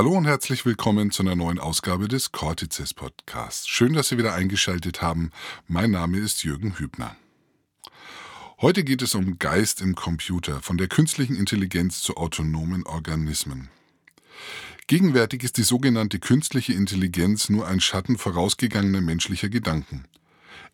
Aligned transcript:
Hallo 0.00 0.12
und 0.12 0.24
herzlich 0.24 0.64
willkommen 0.64 1.10
zu 1.10 1.22
einer 1.22 1.36
neuen 1.36 1.58
Ausgabe 1.58 2.08
des 2.08 2.32
Cortices 2.32 2.94
Podcasts. 2.94 3.68
Schön, 3.68 3.92
dass 3.92 4.08
Sie 4.08 4.16
wieder 4.16 4.32
eingeschaltet 4.32 5.02
haben. 5.02 5.30
Mein 5.68 5.90
Name 5.90 6.16
ist 6.16 6.42
Jürgen 6.42 6.78
Hübner. 6.78 7.16
Heute 8.62 8.82
geht 8.82 9.02
es 9.02 9.14
um 9.14 9.38
Geist 9.38 9.82
im 9.82 9.94
Computer, 9.94 10.62
von 10.62 10.78
der 10.78 10.88
künstlichen 10.88 11.36
Intelligenz 11.36 12.00
zu 12.00 12.16
autonomen 12.16 12.86
Organismen. 12.86 13.68
Gegenwärtig 14.86 15.44
ist 15.44 15.58
die 15.58 15.64
sogenannte 15.64 16.18
künstliche 16.18 16.72
Intelligenz 16.72 17.50
nur 17.50 17.68
ein 17.68 17.80
Schatten 17.80 18.16
vorausgegangener 18.16 19.02
menschlicher 19.02 19.50
Gedanken, 19.50 20.06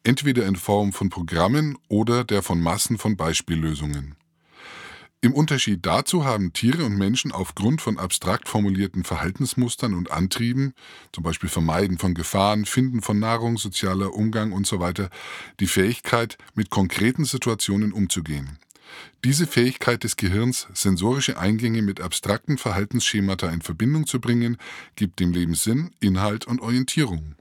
entweder 0.05 0.47
in 0.47 0.55
Form 0.55 0.93
von 0.93 1.11
Programmen 1.11 1.77
oder 1.89 2.23
der 2.23 2.45
von 2.45 2.61
Massen 2.61 2.97
von 2.97 3.17
Beispiellösungen. 3.17 4.15
Im 5.23 5.33
Unterschied 5.33 5.85
dazu 5.87 6.25
haben 6.25 6.53
Tiere 6.53 6.85
und 6.85 6.97
Menschen 6.97 7.33
aufgrund 7.33 7.81
von 7.81 7.99
abstrakt 7.99 8.49
formulierten 8.49 9.03
Verhaltensmustern 9.03 9.95
und 9.95 10.11
Antrieben, 10.11 10.75
zum 11.13 11.25
Beispiel 11.25 11.49
Vermeiden 11.49 11.99
von 11.99 12.15
Gefahren, 12.15 12.67
Finden 12.67 13.01
von 13.01 13.19
Nahrung, 13.19 13.57
sozialer 13.57 14.15
Umgang 14.15 14.53
usw., 14.53 14.93
so 14.97 15.09
die 15.59 15.67
Fähigkeit, 15.67 16.37
mit 16.55 16.71
konkreten 16.71 17.25
Situationen 17.25 17.93
umzugehen. 17.93 18.59
Diese 19.25 19.47
Fähigkeit 19.47 20.05
des 20.05 20.17
Gehirns, 20.17 20.69
sensorische 20.75 21.39
Eingänge 21.39 21.83
mit 21.83 22.01
abstrakten 22.01 22.59
Verhaltensschemata 22.59 23.49
in 23.49 23.63
Verbindung 23.63 24.07
zu 24.07 24.21
bringen, 24.21 24.59
gibt 24.95 25.19
dem 25.19 25.33
Leben 25.33 25.55
Sinn, 25.55 25.91
Inhalt 25.99 26.47
und 26.47 26.61
Orientierung. 26.61 27.35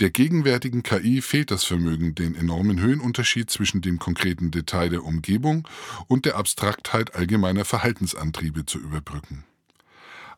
Der 0.00 0.08
gegenwärtigen 0.08 0.82
KI 0.82 1.20
fehlt 1.20 1.50
das 1.50 1.64
Vermögen, 1.64 2.14
den 2.14 2.34
enormen 2.34 2.80
Höhenunterschied 2.80 3.50
zwischen 3.50 3.82
dem 3.82 3.98
konkreten 3.98 4.50
Detail 4.50 4.88
der 4.88 5.04
Umgebung 5.04 5.68
und 6.08 6.24
der 6.24 6.36
Abstraktheit 6.36 7.14
allgemeiner 7.14 7.66
Verhaltensantriebe 7.66 8.64
zu 8.64 8.78
überbrücken. 8.78 9.44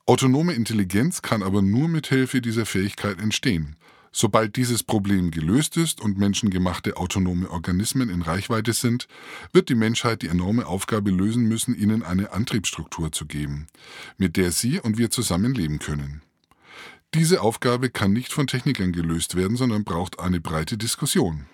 Autonome 0.05 0.55
Intelligenz 0.55 1.23
kann 1.23 1.45
aber 1.45 1.63
nur 1.63 1.87
mit 1.87 2.09
Hilfe 2.09 2.41
dieser 2.41 2.67
Fähigkeit 2.67 3.21
entstehen. 3.21 3.77
Sobald 4.11 4.57
dieses 4.57 4.83
Problem 4.83 5.31
gelöst 5.31 5.77
ist 5.77 6.01
und 6.01 6.19
menschengemachte 6.19 6.97
autonome 6.97 7.49
Organismen 7.49 8.11
in 8.11 8.23
Reichweite 8.23 8.73
sind, 8.73 9.07
wird 9.53 9.69
die 9.69 9.77
Menschheit 9.77 10.23
die 10.23 10.29
enorme 10.29 10.67
Aufgabe 10.67 11.13
lösen 11.13 11.45
müssen, 11.45 11.79
ihnen 11.79 12.03
eine 12.03 12.33
Antriebsstruktur 12.33 13.13
zu 13.13 13.27
geben, 13.27 13.69
mit 14.19 14.37
der 14.37 14.51
sie 14.51 14.81
und 14.81 14.99
wir 14.99 15.11
zusammen 15.11 15.55
leben 15.55 15.79
können. 15.79 16.21
Diese 17.15 17.43
Aufgabe 17.43 17.91
kann 17.91 18.15
nicht 18.15 18.33
von 18.33 18.47
Technikern 18.47 18.93
gelöst 18.93 19.37
werden, 19.37 19.59
sondern 19.59 19.85
braucht 19.85 20.19
eine 20.19 20.41
breite 20.41 20.79
Diskussion. 20.79 21.45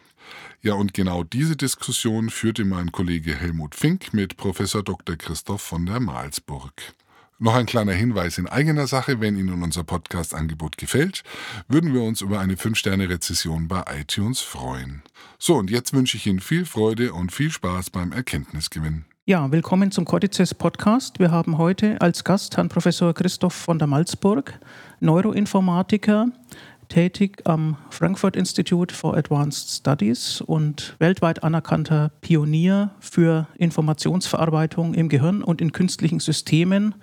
Ja, 0.63 0.75
und 0.75 0.95
genau 0.95 1.25
diese 1.25 1.57
Diskussion 1.57 2.31
führte 2.31 2.65
mein 2.65 2.93
Kollege 2.93 3.35
Helmut 3.35 3.75
Fink 3.75 4.15
mit 4.15 4.37
Professor 4.37 4.85
Dr. 4.85 5.17
Christoph 5.17 5.63
von 5.63 5.85
der 5.85 5.99
Malsburg. 5.99 6.73
Noch 7.41 7.55
ein 7.55 7.67
kleiner 7.67 7.93
Hinweis 7.93 8.39
in 8.39 8.47
eigener 8.47 8.87
Sache, 8.87 9.21
wenn 9.21 9.37
Ihnen 9.37 9.63
unser 9.63 9.83
Podcast-Angebot 9.83 10.77
gefällt, 10.77 11.25
würden 11.67 11.93
wir 11.93 12.03
uns 12.03 12.21
über 12.21 12.39
eine 12.39 12.55
5-Sterne-Rezession 12.55 13.67
bei 13.67 13.83
iTunes 14.01 14.41
freuen. 14.41 15.03
So, 15.41 15.57
und 15.57 15.71
jetzt 15.71 15.93
wünsche 15.93 16.17
ich 16.17 16.27
Ihnen 16.27 16.41
viel 16.41 16.67
Freude 16.67 17.13
und 17.13 17.33
viel 17.33 17.51
Spaß 17.51 17.91
beim 17.91 18.13
Erkenntnisgewinn. 18.13 19.07
Ja, 19.29 19.53
willkommen 19.53 19.91
zum 19.91 20.07
Codices 20.07 20.55
Podcast. 20.55 21.19
Wir 21.19 21.31
haben 21.31 21.59
heute 21.59 22.01
als 22.01 22.25
Gast 22.25 22.57
Herrn 22.57 22.71
Professor 22.71 23.13
Christoph 23.13 23.53
von 23.53 23.79
der 23.79 23.87
Malzburg, 23.87 24.59
Neuroinformatiker, 25.01 26.29
tätig 26.89 27.43
am 27.45 27.77
Frankfurt 27.91 28.37
Institute 28.37 28.95
for 28.95 29.19
Advanced 29.19 29.69
Studies 29.69 30.41
und 30.41 30.97
weltweit 30.99 31.45
anerkannter 31.45 32.11
Pionier 32.23 32.93
für 33.01 33.47
Informationsverarbeitung 33.59 34.95
im 34.95 35.11
Gehirn 35.11 35.43
und 35.43 35.61
in 35.61 35.73
künstlichen 35.73 36.21
Systemen, 36.21 36.95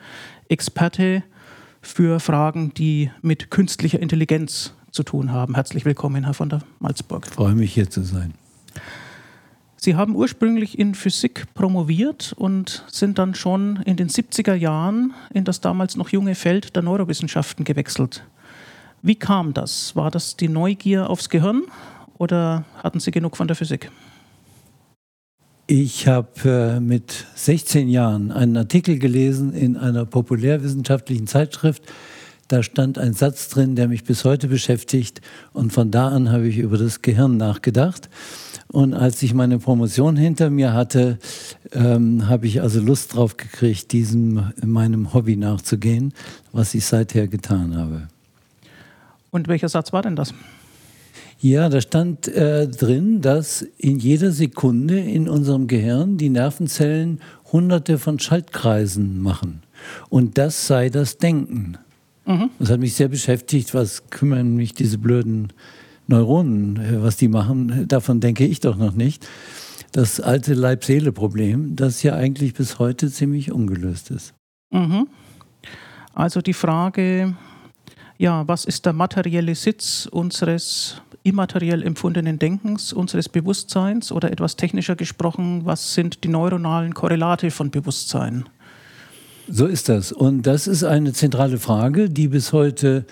Experte 0.50 1.22
für 1.84 2.20
Fragen, 2.20 2.74
die 2.74 3.12
mit 3.22 3.52
künstlicher 3.52 4.00
Intelligenz 4.00 4.74
zu 4.90 5.04
tun 5.04 5.32
haben. 5.32 5.54
Herzlich 5.54 5.86
willkommen, 5.86 6.24
Herr 6.24 6.34
von 6.34 6.50
der 6.50 6.62
Malzburg. 6.80 7.28
Ich 7.28 7.34
freue 7.36 7.54
mich, 7.54 7.72
hier 7.72 7.88
zu 7.88 8.02
sein. 8.02 8.34
Sie 9.78 9.96
haben 9.96 10.16
ursprünglich 10.16 10.80
in 10.80 10.96
Physik 10.96 11.54
promoviert 11.54 12.34
und 12.38 12.84
sind 12.88 13.20
dann 13.20 13.36
schon 13.36 13.82
in 13.86 13.98
den 13.98 14.10
70er 14.10 14.56
Jahren 14.56 15.14
in 15.34 15.44
das 15.44 15.62
damals 15.62 15.96
noch 15.96 16.10
junge 16.10 16.36
Feld 16.36 16.76
der 16.76 16.84
Neurowissenschaften 16.84 17.66
gewechselt. 17.66 18.24
Wie 19.02 19.16
kam 19.16 19.54
das? 19.54 19.96
War 19.96 20.10
das 20.10 20.36
die 20.36 20.48
Neugier 20.48 21.10
aufs 21.10 21.30
Gehirn 21.30 21.64
oder 22.18 22.64
hatten 22.82 23.00
Sie 23.00 23.12
genug 23.12 23.38
von 23.38 23.48
der 23.48 23.56
Physik? 23.56 23.92
Ich 25.68 26.08
habe 26.08 26.30
äh, 26.78 26.80
mit 26.80 27.26
16 27.36 27.90
Jahren 27.90 28.32
einen 28.32 28.56
Artikel 28.56 29.00
gelesen 29.00 29.52
in 29.54 29.78
einer 29.78 30.06
populärwissenschaftlichen 30.06 31.26
Zeitschrift. 31.26 31.84
Da 32.48 32.62
stand 32.62 33.00
ein 33.00 33.14
Satz 33.14 33.50
drin, 33.50 33.76
der 33.76 33.88
mich 33.88 34.04
bis 34.04 34.26
heute 34.26 34.48
beschäftigt. 34.48 35.22
Und 35.54 35.74
von 35.74 35.90
da 35.90 36.10
an 36.10 36.32
habe 36.32 36.48
ich 36.48 36.60
über 36.60 36.78
das 36.78 37.02
Gehirn 37.02 37.38
nachgedacht. 37.38 38.10
Und 38.72 38.94
als 38.94 39.22
ich 39.24 39.34
meine 39.34 39.60
Promotion 39.60 40.16
hinter 40.16 40.50
mir 40.50 40.74
hatte, 40.74 41.20
ähm, 41.72 42.28
habe 42.28 42.48
ich 42.48 42.62
also 42.62 42.80
Lust 42.80 43.16
drauf 43.16 43.38
gekriegt, 43.38 43.92
diesem 43.92 44.52
meinem 44.64 45.14
Hobby 45.14 45.36
nachzugehen, 45.36 46.14
was 46.52 46.74
ich 46.74 46.86
seither 46.86 47.28
getan 47.28 47.76
habe. 47.78 48.08
Und 49.32 49.48
welcher 49.48 49.70
Satz 49.70 49.94
war 49.94 50.02
denn 50.02 50.16
das? 50.16 50.34
Ja, 51.40 51.70
da 51.70 51.82
stand 51.82 52.28
äh, 52.30 52.68
drin, 52.68 53.22
dass 53.22 53.62
in 53.78 54.00
jeder 54.00 54.32
Sekunde 54.32 55.00
in 55.00 55.30
unserem 55.30 55.68
Gehirn 55.68 56.18
die 56.18 56.30
Nervenzellen 56.30 57.20
hunderte 57.52 58.00
von 58.00 58.20
Schaltkreisen 58.20 59.22
machen. 59.22 59.62
Und 60.10 60.38
das 60.38 60.68
sei 60.68 60.90
das 60.90 61.18
Denken. 61.18 61.78
Mhm. 62.26 62.50
Das 62.60 62.70
hat 62.72 62.80
mich 62.80 62.96
sehr 62.96 63.10
beschäftigt. 63.10 63.74
Was 63.74 64.10
kümmern 64.10 64.56
mich 64.56 64.74
diese 64.74 64.98
blöden 64.98 65.54
Neuronen, 66.08 67.02
was 67.02 67.18
die 67.18 67.28
machen, 67.28 67.88
davon 67.88 68.20
denke 68.20 68.46
ich 68.46 68.60
doch 68.60 68.78
noch 68.78 68.94
nicht. 68.94 69.28
Das 69.92 70.20
alte 70.20 70.54
Leib-Seele-Problem, 70.54 71.76
das 71.76 72.04
ja 72.04 72.16
eigentlich 72.16 72.54
bis 72.54 72.80
heute 72.80 73.10
ziemlich 73.12 73.52
ungelöst 73.52 74.12
ist. 74.12 74.34
Mhm. 74.72 75.08
Also 76.14 76.42
die 76.42 76.54
Frage, 76.54 77.36
ja, 78.18 78.48
was 78.48 78.66
ist 78.66 78.86
der 78.86 78.94
materielle 78.94 79.56
Sitz 79.56 80.08
unseres 80.12 81.02
immateriell 81.24 81.82
empfundenen 81.82 82.38
Denkens, 82.40 82.94
unseres 82.94 83.28
Bewusstseins 83.30 84.12
oder 84.12 84.32
etwas 84.32 84.56
technischer 84.56 84.96
gesprochen, 84.96 85.66
was 85.66 85.94
sind 85.94 86.24
die 86.24 86.28
neuronalen 86.28 86.94
Korrelate 86.94 87.50
von 87.50 87.72
Bewusstsein? 87.72 88.46
So 89.48 89.66
ist 89.66 89.90
das. 89.90 90.12
Und 90.12 90.44
das 90.44 90.68
ist 90.68 90.84
eine 90.84 91.14
zentrale 91.14 91.60
Frage, 91.60 92.10
die 92.10 92.28
bis 92.28 92.54
heute 92.54 93.06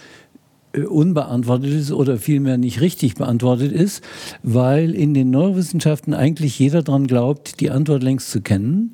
unbeantwortet 0.81 1.71
ist 1.71 1.91
oder 1.91 2.17
vielmehr 2.17 2.57
nicht 2.57 2.81
richtig 2.81 3.15
beantwortet 3.15 3.71
ist, 3.71 4.03
weil 4.41 4.95
in 4.95 5.13
den 5.13 5.29
Neurowissenschaften 5.29 6.13
eigentlich 6.13 6.57
jeder 6.57 6.81
daran 6.81 7.07
glaubt, 7.07 7.59
die 7.59 7.69
Antwort 7.69 8.03
längst 8.03 8.31
zu 8.31 8.41
kennen. 8.41 8.93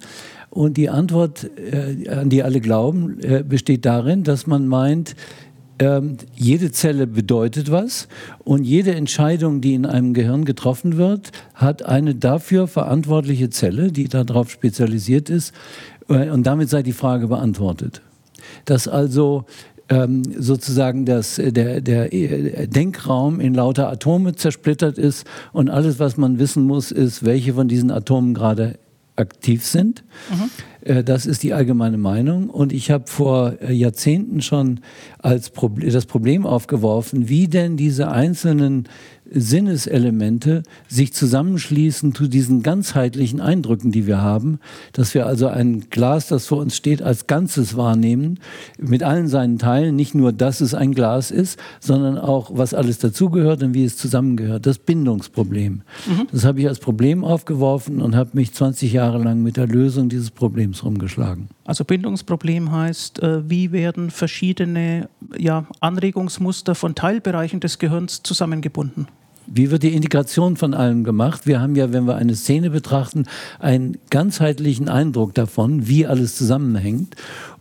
Und 0.49 0.77
die 0.77 0.89
Antwort, 0.89 1.49
äh, 1.57 2.09
an 2.09 2.29
die 2.29 2.43
alle 2.43 2.59
glauben, 2.59 3.19
äh, 3.19 3.43
besteht 3.47 3.85
darin, 3.85 4.23
dass 4.23 4.47
man 4.47 4.67
meint, 4.67 5.15
ähm, 5.77 6.17
jede 6.35 6.71
Zelle 6.71 7.07
bedeutet 7.07 7.71
was 7.71 8.09
und 8.43 8.65
jede 8.65 8.95
Entscheidung, 8.95 9.61
die 9.61 9.75
in 9.75 9.85
einem 9.85 10.13
Gehirn 10.13 10.43
getroffen 10.43 10.97
wird, 10.97 11.31
hat 11.53 11.83
eine 11.83 12.15
dafür 12.15 12.67
verantwortliche 12.67 13.49
Zelle, 13.49 13.91
die 13.91 14.09
darauf 14.09 14.49
spezialisiert 14.49 15.29
ist. 15.29 15.53
Und 16.07 16.43
damit 16.43 16.69
sei 16.69 16.81
die 16.81 16.91
Frage 16.91 17.27
beantwortet. 17.27 18.01
Dass 18.65 18.87
also 18.87 19.45
ähm, 19.89 20.23
sozusagen 20.37 21.05
das, 21.05 21.35
der, 21.43 21.81
der 21.81 22.13
äh, 22.13 22.67
Denkraum 22.67 23.39
in 23.39 23.53
lauter 23.53 23.89
Atome 23.89 24.35
zersplittert 24.35 24.97
ist 24.97 25.25
und 25.51 25.69
alles, 25.69 25.99
was 25.99 26.17
man 26.17 26.39
wissen 26.39 26.63
muss, 26.63 26.91
ist, 26.91 27.25
welche 27.25 27.53
von 27.53 27.67
diesen 27.67 27.91
Atomen 27.91 28.33
gerade 28.33 28.77
aktiv 29.15 29.65
sind. 29.65 30.03
Mhm. 30.31 30.49
Äh, 30.89 31.03
das 31.03 31.25
ist 31.25 31.43
die 31.43 31.53
allgemeine 31.53 31.97
Meinung. 31.97 32.49
Und 32.49 32.73
ich 32.73 32.91
habe 32.91 33.05
vor 33.07 33.53
äh, 33.61 33.71
Jahrzehnten 33.71 34.41
schon 34.41 34.81
als 35.19 35.49
Proble 35.49 35.89
das 35.89 36.05
Problem 36.05 36.45
aufgeworfen, 36.45 37.29
wie 37.29 37.47
denn 37.47 37.77
diese 37.77 38.09
einzelnen 38.09 38.87
Sinneselemente 39.31 40.63
sich 40.87 41.13
zusammenschließen 41.13 42.15
zu 42.15 42.27
diesen 42.27 42.63
ganzheitlichen 42.63 43.41
Eindrücken, 43.41 43.91
die 43.91 44.07
wir 44.07 44.21
haben, 44.21 44.59
dass 44.93 45.13
wir 45.13 45.27
also 45.27 45.47
ein 45.47 45.89
Glas, 45.91 46.27
das 46.27 46.47
vor 46.47 46.59
uns 46.59 46.75
steht, 46.75 47.03
als 47.03 47.27
Ganzes 47.27 47.77
wahrnehmen, 47.77 48.39
mit 48.79 49.03
allen 49.03 49.27
seinen 49.27 49.59
Teilen, 49.59 49.95
nicht 49.95 50.15
nur, 50.15 50.33
dass 50.33 50.61
es 50.61 50.73
ein 50.73 50.93
Glas 50.93 51.29
ist, 51.29 51.59
sondern 51.79 52.17
auch, 52.17 52.51
was 52.53 52.73
alles 52.73 52.97
dazugehört 52.97 53.61
und 53.61 53.73
wie 53.75 53.83
es 53.83 53.97
zusammengehört, 53.97 54.65
das 54.65 54.79
Bindungsproblem. 54.79 55.73
Mhm. 55.73 56.27
Das 56.31 56.45
habe 56.45 56.61
ich 56.61 56.67
als 56.67 56.79
Problem 56.79 57.23
aufgeworfen 57.23 58.01
und 58.01 58.15
habe 58.15 58.31
mich 58.33 58.53
20 58.53 58.91
Jahre 58.93 59.21
lang 59.21 59.43
mit 59.43 59.57
der 59.57 59.67
Lösung 59.67 60.09
dieses 60.09 60.31
Problems 60.31 60.78
rumgeschlagen. 60.83 61.49
Also 61.65 61.85
Bindungsproblem 61.85 62.71
heißt, 62.71 63.21
äh, 63.21 63.49
wie 63.49 63.71
werden 63.71 64.11
verschiedene 64.11 65.09
ja, 65.37 65.65
Anregungsmuster 65.79 66.75
von 66.75 66.95
Teilbereichen 66.95 67.59
des 67.59 67.79
Gehirns 67.79 68.23
zusammengebunden? 68.23 69.07
Wie 69.51 69.71
wird 69.71 69.81
die 69.81 69.95
Integration 69.95 70.57
von 70.57 70.75
allem 70.75 71.03
gemacht? 71.03 71.47
Wir 71.47 71.59
haben 71.59 71.75
ja, 71.75 71.91
wenn 71.91 72.05
wir 72.05 72.15
eine 72.15 72.35
Szene 72.35 72.69
betrachten, 72.69 73.25
einen 73.57 73.97
ganzheitlichen 74.11 74.89
Eindruck 74.89 75.33
davon, 75.33 75.87
wie 75.87 76.05
alles 76.05 76.35
zusammenhängt. 76.35 77.15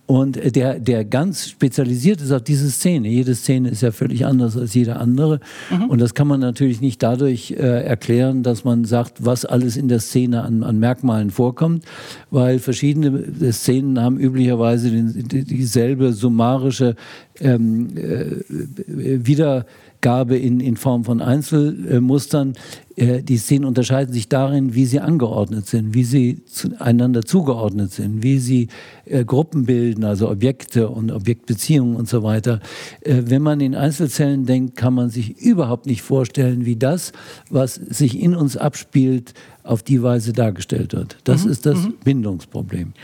Und 0.08 0.56
der, 0.56 0.81
der 0.81 1.05
ganz 1.05 1.50
spezialisiert 1.50 2.22
ist 2.22 2.32
auf 2.32 2.40
diese 2.40 2.70
Szene. 2.70 3.08
Jede 3.08 3.34
Szene 3.34 3.69
ist 3.69 3.82
ja 3.82 3.93
völlig 3.93 4.25
anders 4.25 4.56
als 4.56 4.72
jede 4.72 4.96
andere. 4.96 5.38
Mhm. 5.70 5.90
Und 5.90 6.00
das 6.00 6.14
kann 6.14 6.26
man 6.26 6.40
natürlich 6.40 6.81
nicht 6.81 7.02
dadurch 7.02 7.50
äh, 7.50 7.84
erklären, 7.84 8.43
dass 8.43 8.64
man 8.64 8.87
sagt, 8.87 9.26
was 9.26 9.44
alles 9.44 9.76
in 9.76 9.88
der 9.88 10.00
Szene 10.00 10.44
an, 10.44 10.62
an 10.62 10.78
Merkmalen 10.78 11.31
vorkommt, 11.31 11.84
weil 12.31 12.58
verschiedene 12.58 13.52
Szenen 13.52 14.00
haben 14.00 14.19
üblicherweise 14.19 14.90
den, 14.90 15.28
dieselbe 15.28 16.14
summarische 16.14 16.96
ähm, 17.40 17.88
äh, 17.94 19.26
wieder 19.26 19.66
Gabe 20.00 20.37
in, 20.37 20.61
in 20.61 20.77
Form 20.77 21.05
von 21.05 21.21
Einzelmustern. 21.21 22.55
Äh, 22.97 23.23
die 23.23 23.37
Szenen 23.37 23.65
unterscheiden 23.65 24.12
sich 24.12 24.29
darin, 24.29 24.75
wie 24.75 24.87
sie 24.87 25.00
angeordnet 25.00 25.67
sind, 25.67 25.95
wie 25.95 26.05
sie 26.05 26.45
zueinander 26.45 27.23
zugeordnet 27.23 27.93
sind, 27.93 28.23
wie 28.23 28.39
sie 28.39 28.69
äh, 29.05 29.25
Gruppen 29.25 29.65
bilden, 29.65 30.05
also 30.05 30.31
Objekte 30.31 30.89
und 30.89 31.11
Objektbeziehungen 31.11 31.97
und 31.97 32.09
so 32.09 32.23
weiter. 32.23 32.61
Äh, 33.00 33.23
wenn 33.27 33.43
man 33.43 33.61
in 33.61 33.75
Einzelzellen 33.75 34.47
denkt, 34.47 34.77
kann 34.77 34.95
man 34.95 35.11
sich 35.11 35.39
überhaupt 35.39 35.87
nicht 35.87 36.03
vorstellen, 36.03 36.65
wie 36.65 36.77
das, 36.77 37.12
was 37.51 37.75
sich 37.75 38.21
in 38.21 38.35
uns 38.35 38.56
abspielt, 38.56 39.35
auf 39.62 39.83
die 39.83 40.03
Weise 40.03 40.33
dargestellt 40.33 40.93
wird. 40.93 41.19
Das 41.25 41.44
mhm. 41.44 41.51
ist 41.51 41.67
das 41.67 41.79
mhm. 41.79 41.94
Bindungsproblem. 42.05 42.94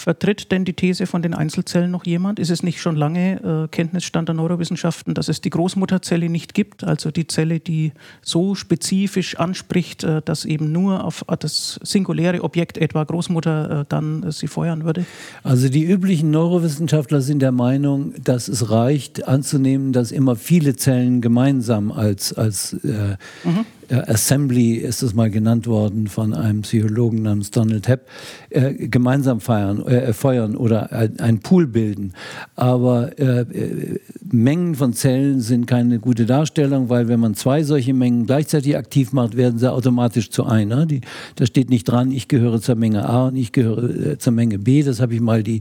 Vertritt 0.00 0.50
denn 0.50 0.64
die 0.64 0.72
These 0.72 1.04
von 1.04 1.20
den 1.20 1.34
Einzelzellen 1.34 1.90
noch 1.90 2.06
jemand? 2.06 2.38
Ist 2.38 2.48
es 2.48 2.62
nicht 2.62 2.80
schon 2.80 2.96
lange 2.96 3.64
äh, 3.64 3.68
Kenntnisstand 3.68 4.30
der 4.30 4.34
Neurowissenschaften, 4.34 5.12
dass 5.12 5.28
es 5.28 5.42
die 5.42 5.50
Großmutterzelle 5.50 6.30
nicht 6.30 6.54
gibt, 6.54 6.84
also 6.84 7.10
die 7.10 7.26
Zelle, 7.26 7.60
die 7.60 7.92
so 8.22 8.54
spezifisch 8.54 9.36
anspricht, 9.36 10.02
äh, 10.02 10.22
dass 10.24 10.46
eben 10.46 10.72
nur 10.72 11.04
auf 11.04 11.22
das 11.40 11.78
singuläre 11.82 12.42
Objekt 12.42 12.78
etwa 12.78 13.04
Großmutter 13.04 13.80
äh, 13.80 13.84
dann 13.90 14.22
äh, 14.22 14.32
sie 14.32 14.46
feuern 14.46 14.84
würde? 14.84 15.04
Also 15.42 15.68
die 15.68 15.84
üblichen 15.84 16.30
Neurowissenschaftler 16.30 17.20
sind 17.20 17.40
der 17.40 17.52
Meinung, 17.52 18.14
dass 18.24 18.48
es 18.48 18.70
reicht 18.70 19.28
anzunehmen, 19.28 19.92
dass 19.92 20.12
immer 20.12 20.34
viele 20.34 20.76
Zellen 20.76 21.20
gemeinsam 21.20 21.92
als, 21.92 22.32
als 22.32 22.72
äh, 22.84 23.18
mhm 23.44 23.66
Assembly 23.90 24.74
ist 24.74 25.02
es 25.02 25.14
mal 25.14 25.30
genannt 25.30 25.66
worden 25.66 26.06
von 26.06 26.34
einem 26.34 26.62
Psychologen 26.62 27.22
namens 27.22 27.50
Donald 27.50 27.88
Hepp, 27.88 28.06
äh, 28.50 28.74
gemeinsam 28.74 29.40
feiern, 29.40 29.84
äh, 29.86 30.12
feuern 30.12 30.56
oder 30.56 30.92
ein 30.92 31.40
Pool 31.40 31.66
bilden. 31.66 32.12
Aber 32.56 33.18
äh, 33.18 33.40
äh, 33.40 34.00
Mengen 34.30 34.74
von 34.74 34.92
Zellen 34.92 35.40
sind 35.40 35.66
keine 35.66 35.98
gute 35.98 36.26
Darstellung, 36.26 36.88
weil 36.88 37.08
wenn 37.08 37.20
man 37.20 37.34
zwei 37.34 37.62
solche 37.62 37.94
Mengen 37.94 38.26
gleichzeitig 38.26 38.76
aktiv 38.76 39.12
macht, 39.12 39.36
werden 39.36 39.58
sie 39.58 39.70
automatisch 39.70 40.30
zu 40.30 40.44
einer. 40.44 40.86
Die, 40.86 41.00
da 41.36 41.46
steht 41.46 41.70
nicht 41.70 41.84
dran, 41.84 42.12
ich 42.12 42.28
gehöre 42.28 42.60
zur 42.60 42.76
Menge 42.76 43.08
A 43.08 43.28
und 43.28 43.36
ich 43.36 43.52
gehöre 43.52 44.12
äh, 44.12 44.18
zur 44.18 44.32
Menge 44.32 44.58
B. 44.58 44.82
Das 44.82 45.00
habe 45.00 45.14
ich 45.14 45.20
mal 45.20 45.42
die 45.42 45.60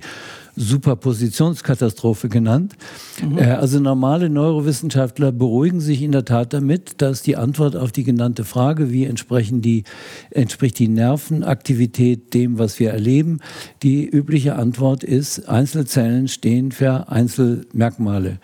Superpositionskatastrophe 0.60 2.28
genannt. 2.28 2.76
Mhm. 3.24 3.38
Äh, 3.38 3.52
also 3.52 3.80
normale 3.80 4.30
Neurowissenschaftler 4.30 5.32
beruhigen 5.32 5.80
sich 5.80 6.02
in 6.02 6.12
der 6.12 6.26
Tat 6.26 6.54
damit, 6.54 7.02
dass 7.02 7.22
die 7.22 7.38
Antwort 7.38 7.76
auf 7.76 7.92
die 7.92 8.04
genannte 8.04 8.44
Frage, 8.44 8.92
wie 8.92 9.06
entsprechen 9.06 9.62
die, 9.62 9.86
entspricht 10.32 10.78
die 10.78 10.90
Nervenaktivität 10.90 12.34
dem, 12.34 12.60
was 12.60 12.80
wir 12.80 12.92
erleben, 12.92 13.40
die 13.84 14.06
übliche 14.08 14.56
Antwort 14.56 15.04
ist, 15.04 15.48
Einzelzellen 15.48 16.28
stehen 16.28 16.72
für 16.72 17.10
Einzelmerkmale. 17.10 18.40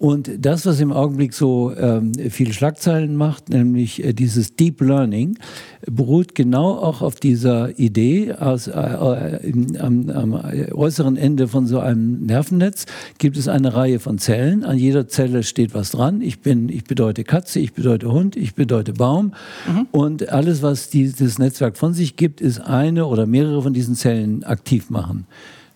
Und 0.00 0.30
das, 0.38 0.64
was 0.64 0.80
im 0.80 0.92
Augenblick 0.92 1.34
so 1.34 1.76
ähm, 1.76 2.12
viele 2.30 2.54
Schlagzeilen 2.54 3.16
macht, 3.16 3.50
nämlich 3.50 4.02
äh, 4.02 4.14
dieses 4.14 4.56
Deep 4.56 4.80
Learning, 4.80 5.36
beruht 5.84 6.34
genau 6.34 6.78
auch 6.78 7.02
auf 7.02 7.16
dieser 7.16 7.78
Idee, 7.78 8.32
aus, 8.32 8.66
äh, 8.66 8.70
äh, 8.70 9.78
am, 9.78 10.08
am, 10.08 10.32
äußeren 10.72 11.18
Ende 11.18 11.48
von 11.48 11.66
so 11.66 11.80
einem 11.80 12.24
Nervennetz 12.24 12.86
gibt 13.18 13.36
es 13.36 13.46
eine 13.46 13.74
Reihe 13.74 13.98
von 13.98 14.16
Zellen. 14.16 14.64
An 14.64 14.78
jeder 14.78 15.06
Zelle 15.06 15.42
steht 15.42 15.74
was 15.74 15.90
dran. 15.90 16.22
Ich 16.22 16.40
bin, 16.40 16.70
ich 16.70 16.84
bedeute 16.84 17.22
Katze, 17.22 17.60
ich 17.60 17.74
bedeute 17.74 18.10
Hund, 18.10 18.36
ich 18.36 18.54
bedeute 18.54 18.94
Baum. 18.94 19.34
Mhm. 19.68 19.86
Und 19.90 20.30
alles, 20.30 20.62
was 20.62 20.88
dieses 20.88 21.38
Netzwerk 21.38 21.76
von 21.76 21.92
sich 21.92 22.16
gibt, 22.16 22.40
ist 22.40 22.58
eine 22.58 23.04
oder 23.04 23.26
mehrere 23.26 23.60
von 23.60 23.74
diesen 23.74 23.96
Zellen 23.96 24.44
aktiv 24.44 24.88
machen. 24.88 25.26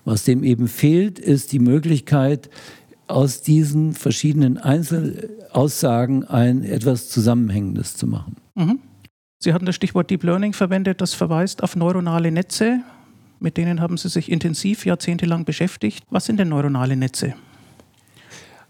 Was 0.06 0.24
dem 0.24 0.44
eben 0.44 0.68
fehlt, 0.68 1.18
ist 1.18 1.52
die 1.52 1.58
Möglichkeit, 1.58 2.50
aus 3.06 3.42
diesen 3.42 3.92
verschiedenen 3.92 4.58
Einzelaussagen 4.58 6.24
ein 6.24 6.62
etwas 6.64 7.08
Zusammenhängendes 7.08 7.96
zu 7.96 8.06
machen. 8.06 8.36
Mhm. 8.54 8.78
Sie 9.38 9.52
hatten 9.52 9.66
das 9.66 9.74
Stichwort 9.74 10.10
Deep 10.10 10.22
Learning 10.22 10.54
verwendet, 10.54 11.00
das 11.00 11.12
verweist 11.12 11.62
auf 11.62 11.76
neuronale 11.76 12.30
Netze. 12.30 12.80
Mit 13.40 13.58
denen 13.58 13.80
haben 13.80 13.98
Sie 13.98 14.08
sich 14.08 14.32
intensiv 14.32 14.86
jahrzehntelang 14.86 15.44
beschäftigt. 15.44 16.02
Was 16.08 16.24
sind 16.24 16.40
denn 16.40 16.48
neuronale 16.48 16.96
Netze? 16.96 17.34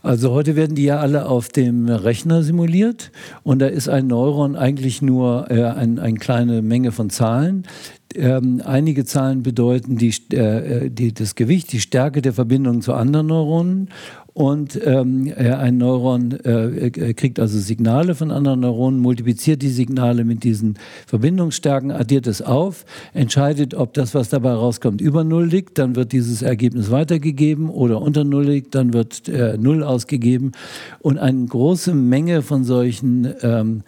Also 0.02 0.32
heute 0.32 0.54
werden 0.54 0.76
die 0.76 0.84
ja 0.84 0.98
alle 0.98 1.26
auf 1.26 1.48
dem 1.48 1.88
Rechner 1.88 2.42
simuliert 2.42 3.10
und 3.42 3.60
da 3.60 3.68
ist 3.68 3.88
ein 3.88 4.06
Neuron 4.06 4.54
eigentlich 4.54 5.00
nur 5.00 5.50
äh, 5.50 5.64
eine 5.64 6.02
ein 6.02 6.18
kleine 6.18 6.60
Menge 6.60 6.92
von 6.92 7.08
Zahlen. 7.08 7.66
Ähm, 8.14 8.62
einige 8.64 9.04
Zahlen 9.04 9.42
bedeuten 9.42 9.96
die, 9.96 10.14
äh, 10.34 10.90
die, 10.90 11.12
das 11.12 11.34
Gewicht, 11.34 11.72
die 11.72 11.80
Stärke 11.80 12.22
der 12.22 12.32
Verbindung 12.32 12.80
zu 12.80 12.94
anderen 12.94 13.26
Neuronen 13.26 13.88
und 14.34 14.80
ähm, 14.84 15.32
ein 15.36 15.78
Neuron 15.78 16.32
äh, 16.32 16.90
kriegt 17.14 17.38
also 17.38 17.56
Signale 17.56 18.16
von 18.16 18.32
anderen 18.32 18.60
Neuronen, 18.60 18.98
multipliziert 18.98 19.62
die 19.62 19.68
Signale 19.68 20.24
mit 20.24 20.42
diesen 20.42 20.76
Verbindungsstärken, 21.06 21.92
addiert 21.92 22.26
es 22.26 22.42
auf, 22.42 22.84
entscheidet, 23.12 23.74
ob 23.74 23.94
das, 23.94 24.12
was 24.12 24.30
dabei 24.30 24.50
rauskommt, 24.50 25.00
über 25.00 25.22
Null 25.22 25.46
liegt, 25.46 25.78
dann 25.78 25.94
wird 25.94 26.10
dieses 26.10 26.42
Ergebnis 26.42 26.90
weitergegeben 26.90 27.70
oder 27.70 28.02
unter 28.02 28.24
Null 28.24 28.46
liegt, 28.46 28.74
dann 28.74 28.92
wird 28.92 29.28
äh, 29.28 29.56
Null 29.56 29.84
ausgegeben. 29.84 30.50
Und 30.98 31.18
eine 31.18 31.46
große 31.46 31.94
Menge 31.94 32.42
von 32.42 32.64
solchen 32.64 33.32
ähm, 33.40 33.84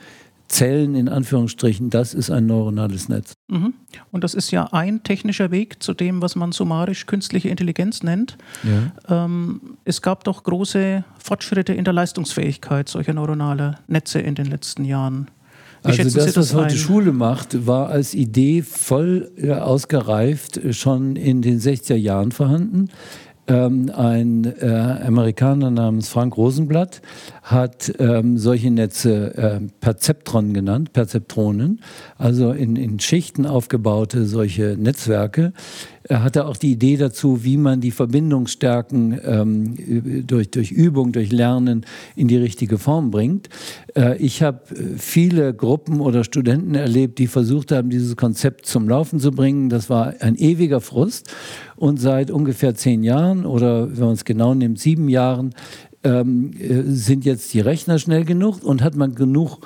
Zellen 0.49 0.95
in 0.95 1.09
Anführungsstrichen, 1.09 1.91
das 1.91 2.15
ist 2.15 2.31
ein 2.31 2.47
neuronales 2.47 3.09
Netz. 3.09 3.33
Mhm. 3.49 3.75
Und 4.13 4.25
das 4.25 4.35
ist 4.35 4.51
ja 4.51 4.65
ein 4.73 5.03
technischer 5.03 5.51
Weg 5.51 5.83
zu 5.83 5.93
dem, 5.93 6.23
was 6.23 6.37
man 6.37 6.53
summarisch 6.53 7.07
künstliche 7.07 7.49
Intelligenz 7.49 8.03
nennt. 8.03 8.37
Ja. 8.63 9.25
Ähm, 9.25 9.61
es 9.85 10.03
gab 10.03 10.25
doch 10.25 10.45
große 10.45 11.05
Fortschritte 11.19 11.73
in 11.73 11.85
der 11.85 11.93
Leistungsfähigkeit 11.93 12.89
solcher 12.89 13.15
neuronaler 13.15 13.81
Netze 13.89 14.21
in 14.21 14.35
den 14.35 14.47
letzten 14.47 14.85
Jahren. 14.85 15.29
Wie 15.83 15.89
also 15.89 16.05
das, 16.05 16.15
das, 16.15 16.37
was 16.37 16.55
heute 16.55 16.75
ein? 16.75 16.79
Schule 16.79 17.13
macht, 17.13 17.67
war 17.67 17.89
als 17.89 18.15
Idee 18.15 18.63
voll 18.63 19.31
äh, 19.37 19.53
ausgereift 19.53 20.57
äh, 20.57 20.73
schon 20.73 21.17
in 21.17 21.43
den 21.43 21.61
60er 21.61 21.95
Jahren 21.95 22.33
vorhanden. 22.33 22.89
Ähm, 23.49 23.93
ein 23.95 24.45
äh, 24.61 25.05
Amerikaner 25.07 25.71
namens 25.71 26.09
Frank 26.09 26.37
Rosenblatt 26.37 27.01
hat 27.45 27.93
ähm, 28.01 28.39
solche 28.39 28.73
Netze 28.73 29.37
äh, 29.37 29.61
Perzeptron 29.81 30.53
genannt, 30.53 30.93
Perzeptronen, 30.93 31.81
also 32.19 32.51
in, 32.51 32.75
in 32.75 32.99
Schichten 32.99 33.47
aufgebaute 33.47 34.27
solche 34.27 34.77
Netzwerke. 34.77 35.53
Er 36.09 36.23
hatte 36.23 36.47
auch 36.47 36.57
die 36.57 36.73
Idee 36.73 36.97
dazu, 36.97 37.43
wie 37.43 37.57
man 37.57 37.81
die 37.81 37.91
Verbindungsstärken 37.91 39.21
ähm, 39.25 40.25
durch, 40.27 40.51
durch 40.51 40.71
Übung, 40.71 41.13
durch 41.13 41.33
Lernen 41.33 41.85
in 42.15 42.29
die 42.29 42.37
richtige 42.37 42.79
Form 42.79 43.11
bringt. 43.11 43.49
Äh, 43.97 44.17
ich 44.19 44.43
habe 44.43 44.61
viele 44.97 45.53
Gruppen 45.53 46.01
oder 46.01 46.23
Studenten 46.23 46.75
erlebt, 46.75 47.19
die 47.19 47.27
versucht 47.27 47.73
haben, 47.73 47.91
dieses 47.91 48.17
Konzept 48.17 48.67
zum 48.67 48.89
Laufen 48.89 49.19
zu 49.19 49.33
bringen. 49.33 49.69
Das 49.69 49.91
war 49.91 50.15
ein 50.21 50.37
ewiger 50.37 50.81
Frust. 50.81 51.35
Und 51.75 52.01
seit 52.01 52.31
ungefähr 52.31 52.75
zehn 52.75 53.03
Jahren 53.03 53.45
oder 53.45 53.91
wenn 53.97 54.05
man 54.05 54.15
es 54.15 54.25
genau 54.25 54.55
nimmt, 54.55 54.79
sieben 54.79 55.09
Jahren, 55.09 55.55
ähm, 56.07 56.53
äh, 56.59 56.83
sind 56.85 57.25
jetzt 57.25 57.53
die 57.53 57.61
Rechner 57.61 57.99
schnell 57.99 58.25
genug 58.25 58.63
und 58.63 58.83
hat 58.83 58.95
man 58.95 59.15
genug 59.15 59.59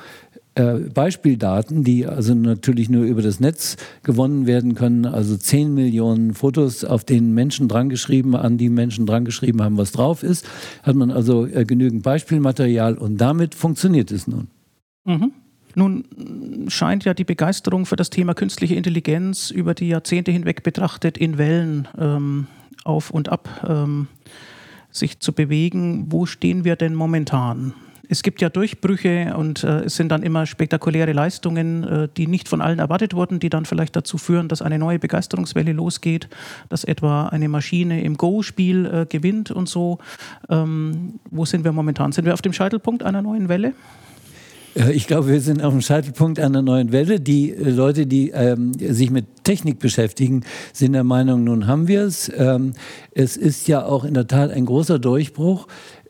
äh, 0.61 0.90
Beispieldaten, 0.93 1.85
die 1.85 2.07
also 2.07 2.35
natürlich 2.35 2.90
nur 2.90 3.05
über 3.05 3.23
das 3.23 3.40
Netz 3.40 3.76
gewonnen 4.02 4.47
werden 4.47 4.75
können, 4.75 5.07
also 5.07 5.37
10 5.37 5.73
Millionen 5.73 6.35
Fotos, 6.35 6.85
auf 6.85 7.05
denen 7.05 7.33
Menschen 7.33 7.67
drangeschrieben, 7.67 8.37
an 8.37 8.59
die 8.59 8.69
Menschen 8.69 9.07
drangeschrieben 9.07 9.62
haben, 9.62 9.79
was 9.79 9.93
drauf 9.93 10.23
ist, 10.23 10.47
hat 10.83 10.97
man 10.97 11.11
also 11.11 11.47
äh, 11.47 11.64
genügend 11.64 12.02
Beispielmaterial 12.02 12.99
und 12.99 13.17
damit 13.17 13.55
funktioniert 13.55 14.11
es 14.11 14.26
nun. 14.26 14.49
Mhm. 15.05 15.33
Nun 15.75 16.67
scheint 16.69 17.05
ja 17.05 17.14
die 17.14 17.25
Begeisterung 17.25 17.87
für 17.87 17.97
das 17.97 18.11
Thema 18.11 18.35
künstliche 18.35 18.75
Intelligenz 18.75 19.50
über 19.50 19.73
die 19.73 19.88
Jahrzehnte 19.88 20.33
hinweg 20.33 20.62
betrachtet 20.62 21.17
in 21.17 21.38
Wellen 21.38 21.88
ähm, 21.97 22.49
auf 22.85 23.11
und 23.11 23.29
ab 23.29 23.67
ähm, 23.69 24.09
sich 24.90 25.21
zu 25.21 25.33
bewegen. 25.33 26.07
Wo 26.11 26.26
stehen 26.26 26.64
wir 26.64 26.76
denn 26.76 26.95
momentan? 26.95 27.73
Es 28.12 28.25
gibt 28.25 28.40
ja 28.40 28.49
Durchbrüche 28.49 29.37
und 29.37 29.62
äh, 29.62 29.85
es 29.85 29.95
sind 29.95 30.09
dann 30.09 30.25
immer 30.25 30.45
spektakuläre 30.45 31.12
Leistungen, 31.12 31.85
äh, 31.85 32.09
die 32.17 32.26
nicht 32.26 32.49
von 32.49 32.61
allen 32.61 32.81
erwartet 32.81 33.14
wurden, 33.14 33.38
die 33.38 33.50
dann 33.50 33.67
vielleicht 33.67 33.95
dazu 33.95 34.19
führen, 34.19 34.49
dass 34.49 34.62
eine 34.62 34.81
neue 34.81 34.99
Begeisterungswelle 34.99 35.73
losgeht, 35.73 36.29
dass 36.69 36.83
etwa 36.83 37.29
eine 37.29 37.49
Maschine 37.49 38.02
im 38.02 38.17
Go-Spiel 38.17 38.87
äh, 38.87 39.07
gewinnt 39.07 39.52
und 39.52 39.69
so. 39.69 39.99
Ähm, 40.49 41.21
wo 41.31 41.45
sind 41.45 41.62
wir 41.62 41.71
momentan? 41.71 42.11
Sind 42.11 42.25
wir 42.25 42.35
auf 42.35 42.43
dem 42.43 42.52
Scheitelpunkt 42.52 43.05
einer 43.05 43.23
neuen 43.23 43.49
Welle? 43.49 43.75
Ich 44.93 45.09
glaube, 45.09 45.29
wir 45.29 45.40
sind 45.40 45.62
auf 45.64 45.73
dem 45.73 45.81
Scheitelpunkt 45.81 46.38
einer 46.38 46.62
neuen 46.62 46.93
Welle. 46.93 47.21
Die 47.21 47.50
äh, 47.50 47.71
Leute, 47.71 48.07
die 48.07 48.31
ähm, 48.31 48.73
sich 48.75 49.11
mit 49.11 49.45
Technik 49.45 49.81
beschäftigen, 49.81 50.43
sind 50.73 50.93
der 50.93 51.02
Meinung, 51.02 51.45
nun 51.45 51.67
haben 51.67 51.88
wir 51.88 52.02
es. 52.02 52.31
Ähm, 52.37 52.75
es 53.12 53.37
ist 53.37 53.67
ja 53.67 53.85
auch 53.85 54.05
in 54.05 54.14
der 54.14 54.29
Tat 54.29 54.50
ein 54.50 54.67
großer 54.67 54.99
Durchbruch 54.99 55.67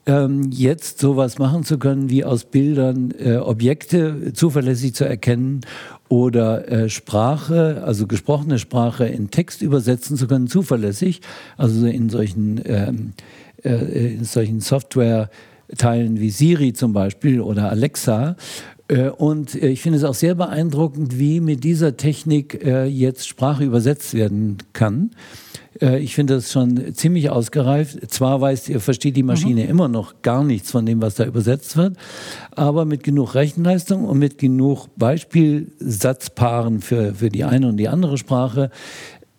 ähm, 0.06 0.50
jetzt 0.50 0.98
sowas 0.98 1.38
machen 1.38 1.64
zu 1.64 1.78
können, 1.78 2.10
wie 2.10 2.24
aus 2.24 2.44
Bildern 2.44 3.12
äh, 3.18 3.36
Objekte 3.36 4.32
zuverlässig 4.32 4.94
zu 4.94 5.04
erkennen 5.04 5.60
oder 6.08 6.68
äh, 6.68 6.88
Sprache, 6.88 7.82
also 7.84 8.06
gesprochene 8.06 8.58
Sprache 8.58 9.06
in 9.06 9.30
Text 9.30 9.62
übersetzen 9.62 10.16
zu 10.16 10.26
können, 10.26 10.48
zuverlässig, 10.48 11.20
also 11.56 11.86
in 11.86 12.10
solchen, 12.10 12.60
ähm, 12.64 13.12
äh, 13.62 14.14
in 14.14 14.24
solchen 14.24 14.60
Software-Teilen 14.60 16.18
wie 16.18 16.30
Siri 16.30 16.72
zum 16.72 16.92
Beispiel 16.92 17.40
oder 17.40 17.70
Alexa. 17.70 18.36
Äh, 18.88 19.10
und 19.10 19.54
äh, 19.54 19.68
ich 19.68 19.82
finde 19.82 19.98
es 19.98 20.04
auch 20.04 20.14
sehr 20.14 20.34
beeindruckend, 20.34 21.18
wie 21.18 21.40
mit 21.40 21.62
dieser 21.62 21.96
Technik 21.96 22.64
äh, 22.64 22.86
jetzt 22.86 23.28
Sprache 23.28 23.64
übersetzt 23.64 24.14
werden 24.14 24.58
kann. 24.72 25.10
Ich 25.78 26.16
finde 26.16 26.34
das 26.34 26.50
schon 26.50 26.94
ziemlich 26.94 27.30
ausgereift. 27.30 28.10
Zwar 28.10 28.40
weiß, 28.40 28.68
ihr 28.68 28.80
versteht 28.80 29.16
die 29.16 29.22
Maschine 29.22 29.62
mhm. 29.62 29.70
immer 29.70 29.88
noch 29.88 30.20
gar 30.22 30.42
nichts 30.42 30.72
von 30.72 30.84
dem, 30.84 31.00
was 31.00 31.14
da 31.14 31.24
übersetzt 31.24 31.76
wird, 31.76 31.96
aber 32.50 32.84
mit 32.84 33.04
genug 33.04 33.36
Rechenleistung 33.36 34.04
und 34.04 34.18
mit 34.18 34.36
genug 34.38 34.88
Beispielsatzpaaren 34.96 36.80
für, 36.80 37.14
für 37.14 37.28
die 37.28 37.44
eine 37.44 37.68
und 37.68 37.76
die 37.76 37.88
andere 37.88 38.18
Sprache 38.18 38.70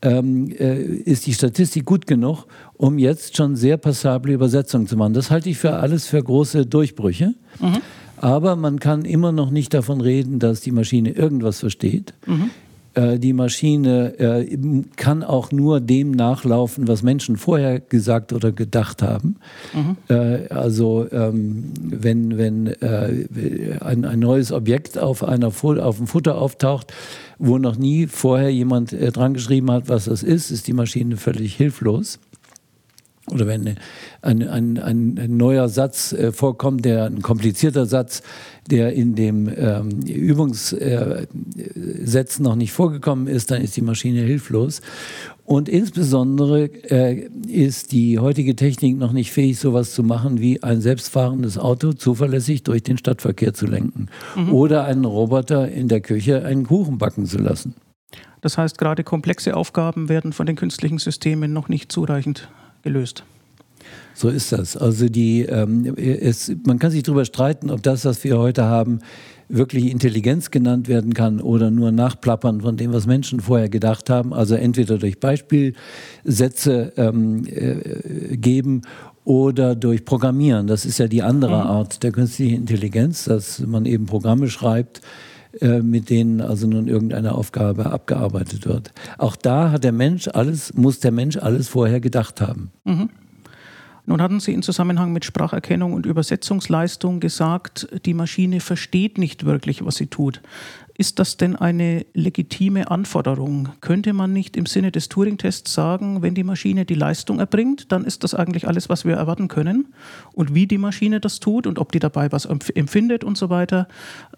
ähm, 0.01 0.47
ist 0.49 1.27
die 1.27 1.33
Statistik 1.33 1.85
gut 1.85 2.07
genug, 2.07 2.45
um 2.73 2.97
jetzt 2.97 3.37
schon 3.37 3.55
sehr 3.55 3.77
passable 3.77 4.33
Übersetzungen 4.33 4.87
zu 4.87 4.97
machen. 4.97 5.13
Das 5.13 5.31
halte 5.31 5.49
ich 5.49 5.57
für 5.57 5.73
alles 5.73 6.07
für 6.07 6.23
große 6.23 6.65
Durchbrüche. 6.65 7.35
Mhm. 7.59 7.81
Aber 8.17 8.55
man 8.55 8.79
kann 8.79 9.03
immer 9.03 9.31
noch 9.31 9.49
nicht 9.49 9.73
davon 9.73 9.99
reden, 9.99 10.37
dass 10.37 10.61
die 10.61 10.71
Maschine 10.71 11.11
irgendwas 11.11 11.59
versteht. 11.59 12.13
Mhm. 12.27 12.51
Äh, 12.93 13.19
die 13.19 13.33
Maschine 13.33 14.19
äh, 14.19 14.57
kann 14.97 15.23
auch 15.23 15.51
nur 15.51 15.79
dem 15.79 16.11
nachlaufen, 16.11 16.87
was 16.87 17.03
Menschen 17.03 17.37
vorher 17.37 17.79
gesagt 17.79 18.33
oder 18.33 18.51
gedacht 18.51 19.01
haben. 19.01 19.37
Mhm. 19.73 19.97
Äh, 20.09 20.47
also 20.49 21.07
ähm, 21.11 21.71
wenn, 21.81 22.37
wenn 22.37 22.67
äh, 22.67 23.79
ein, 23.79 24.05
ein, 24.05 24.19
neues 24.19 24.51
Objekt 24.51 24.97
auf, 24.97 25.23
einer, 25.23 25.47
auf 25.47 25.97
dem 25.97 26.07
Futter 26.07 26.37
auftaucht, 26.37 26.93
wo 27.39 27.57
noch 27.57 27.77
nie 27.77 28.07
vorher 28.07 28.51
jemand 28.51 28.93
äh, 28.93 29.11
dran 29.11 29.33
geschrieben 29.33 29.71
hat, 29.71 29.87
was 29.87 30.05
das 30.05 30.23
ist, 30.23 30.51
ist 30.51 30.67
die 30.67 30.73
Maschine 30.73 31.17
völlig 31.17 31.55
hilflos 31.55 32.19
oder 33.29 33.45
wenn 33.45 33.75
ein, 34.21 34.47
ein, 34.47 34.79
ein, 34.79 35.37
neuer 35.37 35.69
Satz 35.69 36.11
äh, 36.11 36.31
vorkommt, 36.31 36.85
der 36.85 37.05
ein 37.05 37.21
komplizierter 37.21 37.85
Satz, 37.85 38.23
der 38.69 38.93
in 38.93 39.13
dem 39.15 39.47
ähm, 39.55 40.01
Übungssätzen 40.01 41.29
äh, 42.09 42.47
noch 42.47 42.55
nicht 42.55 42.71
vorgekommen 42.71 43.27
ist, 43.27 43.51
dann 43.51 43.61
ist 43.61 43.77
die 43.77 43.81
Maschine 43.81 44.21
hilflos. 44.21 44.81
Und 45.45 45.69
insbesondere 45.69 46.65
äh, 46.89 47.29
ist 47.47 47.91
die 47.91 48.17
heutige 48.17 48.55
Technik 48.55 48.97
noch 48.97 49.11
nicht 49.11 49.31
fähig, 49.31 49.59
sowas 49.59 49.93
zu 49.93 50.01
machen 50.01 50.39
wie 50.39 50.63
ein 50.63 50.81
selbstfahrendes 50.81 51.59
Auto 51.59 51.93
zuverlässig 51.93 52.63
durch 52.63 52.81
den 52.83 52.97
Stadtverkehr 52.97 53.53
zu 53.53 53.67
lenken 53.67 54.07
mhm. 54.35 54.51
oder 54.51 54.85
einen 54.85 55.05
Roboter 55.05 55.69
in 55.69 55.87
der 55.87 56.01
Küche 56.01 56.43
einen 56.43 56.65
Kuchen 56.65 56.97
backen 56.97 57.25
zu 57.27 57.37
lassen. 57.37 57.75
Das 58.41 58.57
heißt, 58.57 58.79
gerade 58.79 59.03
komplexe 59.03 59.55
Aufgaben 59.55 60.09
werden 60.09 60.33
von 60.33 60.47
den 60.47 60.55
künstlichen 60.55 60.97
Systemen 60.97 61.53
noch 61.53 61.69
nicht 61.69 61.91
zureichend 61.91 62.49
gelöst. 62.81 63.23
So 64.13 64.29
ist 64.29 64.51
das. 64.51 64.77
Also 64.77 65.09
die, 65.09 65.43
ähm, 65.43 65.95
es, 65.95 66.51
man 66.65 66.79
kann 66.79 66.91
sich 66.91 67.03
darüber 67.03 67.25
streiten, 67.25 67.69
ob 67.69 67.81
das, 67.81 68.05
was 68.05 68.23
wir 68.23 68.37
heute 68.37 68.65
haben, 68.65 68.99
wirklich 69.49 69.91
Intelligenz 69.91 70.51
genannt 70.51 70.87
werden 70.87 71.13
kann 71.13 71.41
oder 71.41 71.71
nur 71.71 71.91
Nachplappern 71.91 72.61
von 72.61 72.77
dem, 72.77 72.93
was 72.93 73.05
Menschen 73.05 73.39
vorher 73.39 73.69
gedacht 73.69 74.09
haben. 74.09 74.33
Also 74.33 74.55
entweder 74.55 74.97
durch 74.97 75.19
Beispielsätze 75.19 76.93
ähm, 76.95 77.45
äh, 77.45 78.37
geben 78.37 78.83
oder 79.23 79.75
durch 79.75 80.05
Programmieren. 80.05 80.67
Das 80.67 80.85
ist 80.85 80.97
ja 80.97 81.07
die 81.07 81.21
andere 81.21 81.57
mhm. 81.57 81.69
Art 81.69 82.03
der 82.03 82.11
künstlichen 82.11 82.55
Intelligenz, 82.55 83.25
dass 83.25 83.59
man 83.59 83.85
eben 83.85 84.05
Programme 84.05 84.49
schreibt, 84.49 85.01
mit 85.59 86.09
denen 86.09 86.41
also 86.41 86.67
nun 86.67 86.87
irgendeine 86.87 87.33
Aufgabe 87.35 87.87
abgearbeitet 87.87 88.65
wird. 88.65 88.93
Auch 89.17 89.35
da 89.35 89.71
hat 89.71 89.83
der 89.83 89.91
Mensch 89.91 90.29
alles, 90.29 90.73
muss 90.73 90.99
der 90.99 91.11
Mensch 91.11 91.37
alles 91.37 91.67
vorher 91.67 91.99
gedacht 91.99 92.41
haben. 92.41 92.71
Mhm. 92.85 93.09
Nun 94.05 94.21
hatten 94.21 94.39
Sie 94.39 94.53
in 94.53 94.63
Zusammenhang 94.63 95.13
mit 95.13 95.25
Spracherkennung 95.25 95.93
und 95.93 96.05
Übersetzungsleistung 96.05 97.19
gesagt, 97.19 97.87
die 98.05 98.13
Maschine 98.13 98.59
versteht 98.59 99.17
nicht 99.17 99.45
wirklich, 99.45 99.85
was 99.85 99.95
sie 99.95 100.07
tut. 100.07 100.41
Ist 101.01 101.17
das 101.17 101.35
denn 101.35 101.55
eine 101.55 102.05
legitime 102.13 102.91
Anforderung? 102.91 103.69
Könnte 103.81 104.13
man 104.13 104.33
nicht 104.33 104.55
im 104.55 104.67
Sinne 104.67 104.91
des 104.91 105.09
Turing-Tests 105.09 105.73
sagen, 105.73 106.21
wenn 106.21 106.35
die 106.35 106.43
Maschine 106.43 106.85
die 106.85 106.93
Leistung 106.93 107.39
erbringt, 107.39 107.91
dann 107.91 108.05
ist 108.05 108.23
das 108.23 108.35
eigentlich 108.35 108.67
alles, 108.67 108.87
was 108.87 109.03
wir 109.03 109.15
erwarten 109.15 109.47
können? 109.47 109.87
Und 110.33 110.53
wie 110.53 110.67
die 110.67 110.77
Maschine 110.77 111.19
das 111.19 111.39
tut 111.39 111.65
und 111.65 111.79
ob 111.79 111.91
die 111.91 111.97
dabei 111.97 112.31
was 112.31 112.45
empfindet 112.45 113.23
und 113.23 113.35
so 113.35 113.49
weiter, 113.49 113.87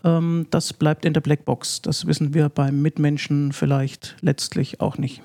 ähm, 0.06 0.46
das 0.52 0.72
bleibt 0.72 1.04
in 1.04 1.12
der 1.12 1.20
Blackbox. 1.20 1.82
Das 1.82 2.08
wissen 2.08 2.34
wir 2.34 2.48
beim 2.48 2.82
Mitmenschen 2.82 3.52
vielleicht 3.52 4.16
letztlich 4.22 4.80
auch 4.80 4.98
nicht. 4.98 5.22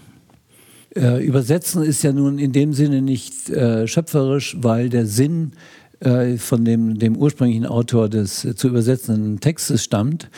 Äh, 0.97 1.25
übersetzen 1.25 1.85
ist 1.85 2.02
ja 2.02 2.12
nun 2.12 2.40
in 2.40 2.50
dem 2.50 2.73
Sinne 2.73 3.00
nicht 3.00 3.49
äh, 3.49 3.87
schöpferisch, 3.87 4.57
weil 4.59 4.88
der 4.88 5.07
Sinn 5.07 5.52
äh, 6.00 6.37
von 6.37 6.64
dem, 6.64 6.97
dem 6.99 7.16
ursprünglichen 7.16 7.66
Autor 7.66 8.09
des 8.09 8.45
äh, 8.45 8.54
zu 8.54 8.68
übersetzenden 8.68 9.40
Textes 9.40 9.83
stammt. 9.83 10.30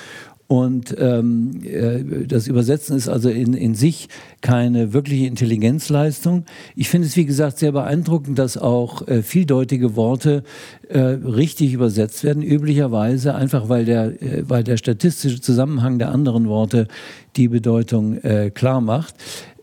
Und 0.51 0.97
ähm, 0.99 1.61
äh, 1.63 2.27
das 2.27 2.49
Übersetzen 2.49 2.97
ist 2.97 3.09
also 3.09 3.29
in, 3.31 3.55
in 3.55 3.77
sich 3.77 4.09
keine 4.41 4.93
wirkliche 4.93 5.27
Intelligenzleistung. 5.27 6.45
Ich 6.75 6.89
finde 6.89 7.07
es, 7.07 7.15
wie 7.15 7.25
gesagt, 7.25 7.59
sehr 7.59 7.71
beeindruckend, 7.71 8.37
dass 8.37 8.57
auch 8.57 9.07
äh, 9.07 9.23
vieldeutige 9.23 9.95
Worte 9.95 10.43
äh, 10.89 10.99
richtig 10.99 11.73
übersetzt 11.73 12.25
werden, 12.25 12.43
üblicherweise 12.43 13.37
einfach, 13.37 13.69
weil 13.69 13.85
der, 13.85 14.21
äh, 14.21 14.43
weil 14.49 14.65
der 14.65 14.77
statistische 14.77 15.41
Zusammenhang 15.41 16.01
der 16.01 16.11
anderen 16.11 16.49
Worte 16.49 16.89
die 17.37 17.47
Bedeutung 17.47 18.19
äh, 18.25 18.51
klar 18.51 18.81
macht. 18.81 19.15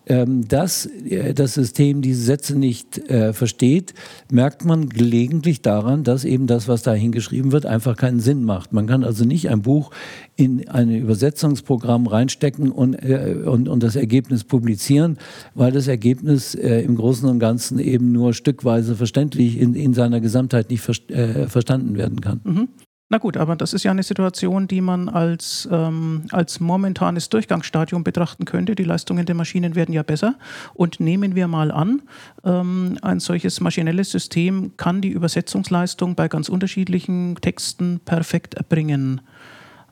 Ähm, 0.09 0.47
dass 0.47 0.85
äh, 0.85 1.33
das 1.33 1.55
System 1.55 2.01
diese 2.01 2.23
Sätze 2.23 2.57
nicht 2.57 2.97
äh, 3.09 3.33
versteht, 3.33 3.93
merkt 4.31 4.63
man 4.63 4.87
gelegentlich 4.87 5.61
daran, 5.61 6.05
dass 6.05 6.23
eben 6.23 6.47
das, 6.47 6.69
was 6.69 6.81
da 6.81 6.93
hingeschrieben 6.93 7.51
wird, 7.51 7.65
einfach 7.65 7.97
keinen 7.97 8.21
Sinn 8.21 8.45
macht. 8.45 8.71
Man 8.71 8.87
kann 8.87 9.03
also 9.03 9.25
nicht 9.25 9.49
ein 9.49 9.63
Buch 9.63 9.91
in 10.37 10.69
ein 10.69 10.95
Übersetzungsprogramm 10.95 12.07
reinstecken 12.07 12.71
und, 12.71 12.93
äh, 12.93 13.35
und, 13.45 13.67
und 13.67 13.83
das 13.83 13.97
Ergebnis 13.97 14.45
publizieren, 14.45 15.17
weil 15.55 15.73
das 15.73 15.89
Ergebnis 15.89 16.55
äh, 16.55 16.79
im 16.81 16.95
Großen 16.95 17.27
und 17.27 17.39
Ganzen 17.39 17.77
eben 17.77 18.13
nur 18.13 18.33
stückweise 18.33 18.95
verständlich 18.95 19.59
in, 19.59 19.75
in 19.75 19.93
seiner 19.93 20.21
Gesamtheit 20.21 20.69
nicht 20.69 20.81
ver 20.81 20.93
äh, 21.09 21.47
verstanden 21.47 21.97
werden 21.97 22.21
kann. 22.21 22.39
Mhm. 22.45 22.67
Na 23.09 23.19
gut, 23.19 23.37
aber 23.37 23.55
das 23.55 23.71
ist 23.71 23.83
ja 23.83 23.91
eine 23.91 24.03
Situation, 24.03 24.67
die 24.67 24.81
man 24.81 25.07
als, 25.07 25.67
ähm, 25.71 26.25
als 26.31 26.59
momentanes 26.59 27.29
Durchgangsstadium 27.29 28.03
betrachten 28.03 28.43
könnte. 28.43 28.75
Die 28.75 28.83
Leistungen 28.83 29.25
der 29.25 29.35
Maschinen 29.35 29.75
werden 29.75 29.93
ja 29.93 30.03
besser. 30.03 30.35
Und 30.73 30.99
nehmen 30.99 31.33
wir 31.33 31.47
mal 31.47 31.71
an, 31.71 32.01
ähm, 32.43 32.97
ein 33.01 33.21
solches 33.21 33.61
maschinelles 33.61 34.11
System 34.11 34.75
kann 34.75 34.99
die 34.99 35.09
Übersetzungsleistung 35.09 36.15
bei 36.15 36.27
ganz 36.27 36.49
unterschiedlichen 36.49 37.37
Texten 37.39 38.01
perfekt 38.03 38.55
erbringen. 38.55 39.21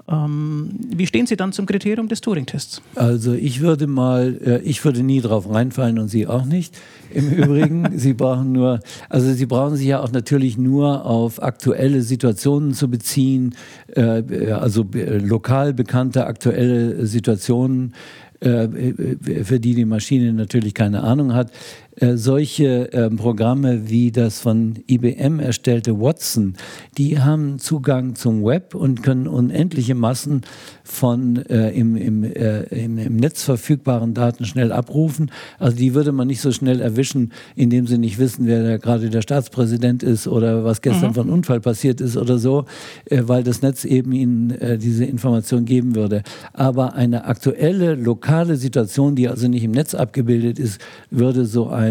Ähm, 0.07 0.69
wie 0.95 1.07
stehen 1.07 1.25
Sie 1.25 1.35
dann 1.35 1.51
zum 1.51 1.65
Kriterium 1.65 2.07
des 2.07 2.21
Turing-Tests? 2.21 2.81
Also 2.93 3.33
ich 3.33 3.61
würde 3.61 3.87
mal, 3.87 4.39
äh, 4.45 4.59
ich 4.59 4.85
würde 4.85 5.01
nie 5.01 5.19
drauf 5.19 5.49
reinfallen 5.51 5.97
und 5.97 6.09
Sie 6.09 6.27
auch 6.27 6.45
nicht. 6.45 6.77
Im 7.11 7.29
Übrigen, 7.31 7.97
Sie 7.97 8.13
brauchen 8.13 8.51
nur, 8.51 8.81
also 9.09 9.33
Sie 9.33 9.47
brauchen 9.47 9.77
sich 9.77 9.87
ja 9.87 10.01
auch 10.01 10.11
natürlich 10.11 10.59
nur 10.59 11.05
auf 11.05 11.41
aktuelle 11.41 12.01
Situationen 12.01 12.73
zu 12.73 12.87
beziehen, 12.87 13.55
äh, 13.95 14.51
also 14.51 14.85
äh, 14.93 15.17
lokal 15.17 15.73
bekannte 15.73 16.27
aktuelle 16.27 17.05
Situationen 17.05 17.93
für 18.41 19.59
die 19.59 19.73
die 19.73 19.85
Maschine 19.85 20.33
natürlich 20.33 20.73
keine 20.73 21.03
Ahnung 21.03 21.33
hat. 21.33 21.51
Äh, 21.97 22.17
solche 22.17 22.91
äh, 22.91 23.09
Programme 23.09 23.89
wie 23.89 24.11
das 24.11 24.41
von 24.41 24.73
IBM 24.89 25.39
erstellte 25.39 25.99
Watson, 25.99 26.55
die 26.97 27.19
haben 27.19 27.57
Zugang 27.57 28.15
zum 28.15 28.43
Web 28.43 28.75
und 28.75 29.01
können 29.01 29.27
unendliche 29.27 29.95
Massen 29.95 30.41
von 30.83 31.37
äh, 31.45 31.69
im, 31.71 31.95
im, 31.95 32.23
äh, 32.25 32.63
im, 32.63 32.97
im, 32.97 33.15
Netz 33.15 33.43
verfügbaren 33.43 34.13
Daten 34.13 34.43
schnell 34.43 34.73
abrufen. 34.73 35.31
Also 35.57 35.77
die 35.77 35.93
würde 35.93 36.11
man 36.11 36.27
nicht 36.27 36.41
so 36.41 36.51
schnell 36.51 36.81
erwischen, 36.81 37.31
indem 37.55 37.87
sie 37.87 37.97
nicht 37.97 38.19
wissen, 38.19 38.45
wer 38.45 38.61
da 38.63 38.77
gerade 38.77 39.09
der 39.09 39.21
Staatspräsident 39.21 40.03
ist 40.03 40.27
oder 40.27 40.65
was 40.65 40.81
gestern 40.81 41.11
mhm. 41.11 41.15
von 41.15 41.29
Unfall 41.29 41.61
passiert 41.61 42.01
ist 42.01 42.17
oder 42.17 42.37
so, 42.39 42.65
äh, 43.05 43.21
weil 43.25 43.43
das 43.43 43.61
Netz 43.61 43.85
eben 43.85 44.11
ihnen 44.11 44.53
diese 44.79 45.05
Information 45.05 45.65
geben 45.65 45.95
würde. 45.95 46.23
Aber 46.53 46.93
eine 46.93 47.25
aktuelle 47.25 47.95
lokale 47.95 48.57
Situation, 48.57 49.15
die 49.15 49.27
also 49.27 49.47
nicht 49.47 49.63
im 49.63 49.71
Netz 49.71 49.95
abgebildet 49.95 50.59
ist, 50.59 50.81
würde 51.09 51.45
so 51.45 51.69
ein, 51.69 51.84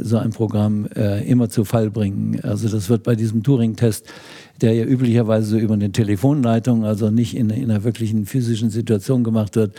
so 0.00 0.18
ein 0.18 0.30
Programm 0.30 0.86
äh, 0.96 1.26
immer 1.28 1.48
zu 1.48 1.64
Fall 1.64 1.90
bringen. 1.90 2.40
Also 2.42 2.68
das 2.68 2.88
wird 2.88 3.02
bei 3.02 3.14
diesem 3.14 3.42
Turing-Test, 3.42 4.06
der 4.60 4.74
ja 4.74 4.84
üblicherweise 4.84 5.50
so 5.50 5.58
über 5.58 5.74
eine 5.74 5.92
Telefonleitung, 5.92 6.84
also 6.84 7.10
nicht 7.10 7.36
in, 7.36 7.50
in 7.50 7.70
einer 7.70 7.84
wirklichen 7.84 8.26
physischen 8.26 8.70
Situation 8.70 9.24
gemacht 9.24 9.56
wird, 9.56 9.74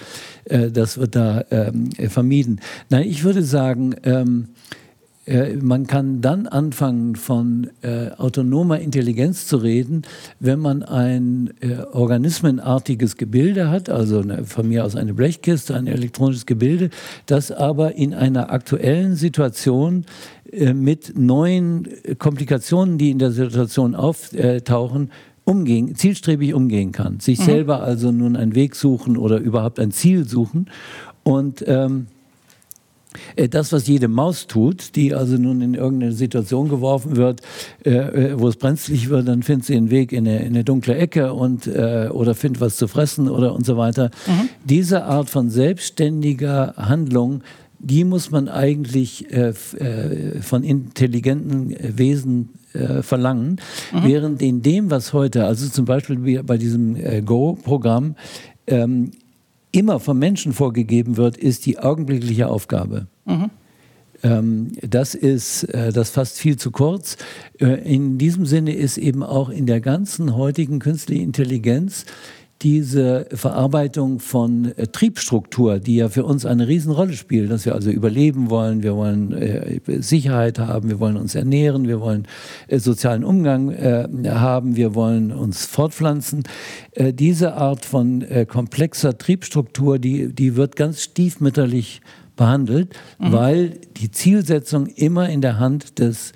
äh, 0.45 0.71
das 0.71 0.97
wird 0.97 1.15
da 1.15 1.43
ähm, 1.51 1.91
vermieden. 1.91 2.61
Nein, 2.89 3.07
ich 3.07 3.23
würde 3.23 3.43
sagen, 3.43 3.95
ähm, 4.03 4.47
äh, 5.29 5.55
man 5.57 5.85
kann 5.85 6.21
dann 6.21 6.47
anfangen, 6.47 7.15
von 7.15 7.69
äh, 7.81 8.09
autonomer 8.17 8.79
Intelligenz 8.79 9.45
zu 9.45 9.57
reden, 9.57 10.01
wenn 10.39 10.59
man 10.59 10.81
ein 10.81 11.51
äh, 11.61 11.83
organismenartiges 11.91 13.15
Gebilde 13.15 13.69
hat, 13.69 13.89
also 13.89 14.21
eine, 14.21 14.45
von 14.45 14.67
mir 14.67 14.83
aus 14.83 14.95
eine 14.95 15.13
Blechkiste, 15.13 15.75
ein 15.75 15.85
elektronisches 15.85 16.47
Gebilde, 16.47 16.89
das 17.27 17.51
aber 17.51 17.95
in 17.95 18.15
einer 18.15 18.51
aktuellen 18.51 19.15
Situation 19.15 20.05
äh, 20.51 20.73
mit 20.73 21.17
neuen 21.17 21.87
Komplikationen, 22.17 22.97
die 22.97 23.11
in 23.11 23.19
der 23.19 23.31
Situation 23.31 23.93
auftauchen, 23.93 25.11
umgehen, 25.43 25.95
zielstrebig 25.95 26.55
umgehen 26.55 26.91
kann. 26.91 27.19
Sich 27.19 27.39
mhm. 27.39 27.43
selber 27.43 27.83
also 27.83 28.11
nun 28.11 28.35
einen 28.35 28.55
Weg 28.55 28.75
suchen 28.75 29.15
oder 29.15 29.37
überhaupt 29.37 29.79
ein 29.79 29.91
Ziel 29.91 30.27
suchen. 30.27 30.69
Und 31.23 31.63
ähm, 31.67 32.07
äh, 32.07 32.18
das, 33.49 33.71
was 33.73 33.87
jede 33.87 34.07
Maus 34.07 34.47
tut, 34.47 34.95
die 34.95 35.13
also 35.15 35.37
nun 35.37 35.61
in 35.61 35.73
irgendeine 35.73 36.11
Situation 36.11 36.69
geworfen 36.69 37.15
wird, 37.15 37.41
äh, 37.83 37.91
äh, 37.91 38.39
wo 38.39 38.47
es 38.47 38.55
brenzlig 38.55 39.09
wird, 39.09 39.27
dann 39.27 39.41
findet 39.41 39.65
sie 39.65 39.75
einen 39.75 39.89
Weg 39.89 40.11
in 40.11 40.27
eine, 40.27 40.39
in 40.39 40.47
eine 40.47 40.63
dunkle 40.63 40.95
Ecke 40.95 41.33
und, 41.33 41.65
äh, 41.67 42.09
oder 42.11 42.35
findet 42.35 42.61
was 42.61 42.77
zu 42.77 42.87
fressen 42.87 43.27
oder 43.27 43.55
und 43.55 43.65
so 43.65 43.77
weiter. 43.77 44.11
Mhm. 44.27 44.49
Diese 44.63 45.05
Art 45.05 45.29
von 45.29 45.49
selbstständiger 45.49 46.75
Handlung, 46.77 47.41
die 47.79 48.03
muss 48.03 48.29
man 48.29 48.47
eigentlich 48.47 49.31
äh, 49.31 49.53
äh 49.79 50.41
von 50.41 50.63
intelligenten 50.63 51.75
Wesen 51.97 52.49
verlangen, 53.01 53.59
mhm. 53.91 54.03
während 54.03 54.41
in 54.43 54.61
dem, 54.61 54.91
was 54.91 55.11
heute, 55.11 55.45
also 55.45 55.67
zum 55.69 55.85
Beispiel 55.85 56.43
bei 56.43 56.55
diesem 56.55 57.25
Go-Programm, 57.25 58.15
ähm, 58.67 59.09
immer 59.71 59.99
vom 59.99 60.19
Menschen 60.19 60.53
vorgegeben 60.53 61.17
wird, 61.17 61.37
ist 61.37 61.65
die 61.65 61.79
augenblickliche 61.79 62.47
Aufgabe. 62.47 63.07
Mhm. 63.25 63.49
Ähm, 64.23 64.71
das 64.81 65.15
ist 65.15 65.63
äh, 65.65 65.93
das 65.93 66.09
fast 66.09 66.39
viel 66.39 66.57
zu 66.57 66.71
kurz. 66.71 67.17
Äh, 67.59 67.81
in 67.89 68.17
diesem 68.17 68.45
Sinne 68.45 68.73
ist 68.73 68.97
eben 68.97 69.23
auch 69.23 69.49
in 69.49 69.65
der 69.65 69.79
ganzen 69.79 70.35
heutigen 70.35 70.79
künstlichen 70.79 71.23
Intelligenz 71.23 72.05
diese 72.61 73.25
Verarbeitung 73.31 74.19
von 74.19 74.73
äh, 74.75 74.87
Triebstruktur, 74.87 75.79
die 75.79 75.95
ja 75.95 76.09
für 76.09 76.25
uns 76.25 76.45
eine 76.45 76.67
Riesenrolle 76.67 77.13
spielt, 77.13 77.49
dass 77.51 77.65
wir 77.65 77.73
also 77.73 77.89
überleben 77.89 78.49
wollen, 78.49 78.83
wir 78.83 78.95
wollen 78.95 79.31
äh, 79.31 79.79
Sicherheit 80.01 80.59
haben, 80.59 80.89
wir 80.89 80.99
wollen 80.99 81.15
uns 81.15 81.35
ernähren, 81.35 81.87
wir 81.87 82.01
wollen 82.01 82.27
äh, 82.67 82.79
sozialen 82.79 83.23
Umgang 83.23 83.71
äh, 83.71 84.07
haben, 84.27 84.75
wir 84.75 84.93
wollen 84.93 85.31
uns 85.31 85.65
fortpflanzen. 85.65 86.43
Äh, 86.91 87.13
diese 87.13 87.53
Art 87.53 87.85
von 87.85 88.21
äh, 88.23 88.45
komplexer 88.45 89.17
Triebstruktur, 89.17 89.97
die, 89.97 90.33
die 90.33 90.57
wird 90.57 90.75
ganz 90.75 91.01
stiefmütterlich 91.01 92.01
behandelt, 92.35 92.93
mhm. 93.19 93.31
weil 93.31 93.69
die 93.97 94.11
Zielsetzung 94.11 94.87
immer 94.87 95.29
in 95.29 95.41
der 95.41 95.59
Hand 95.59 95.99
des 95.99 96.33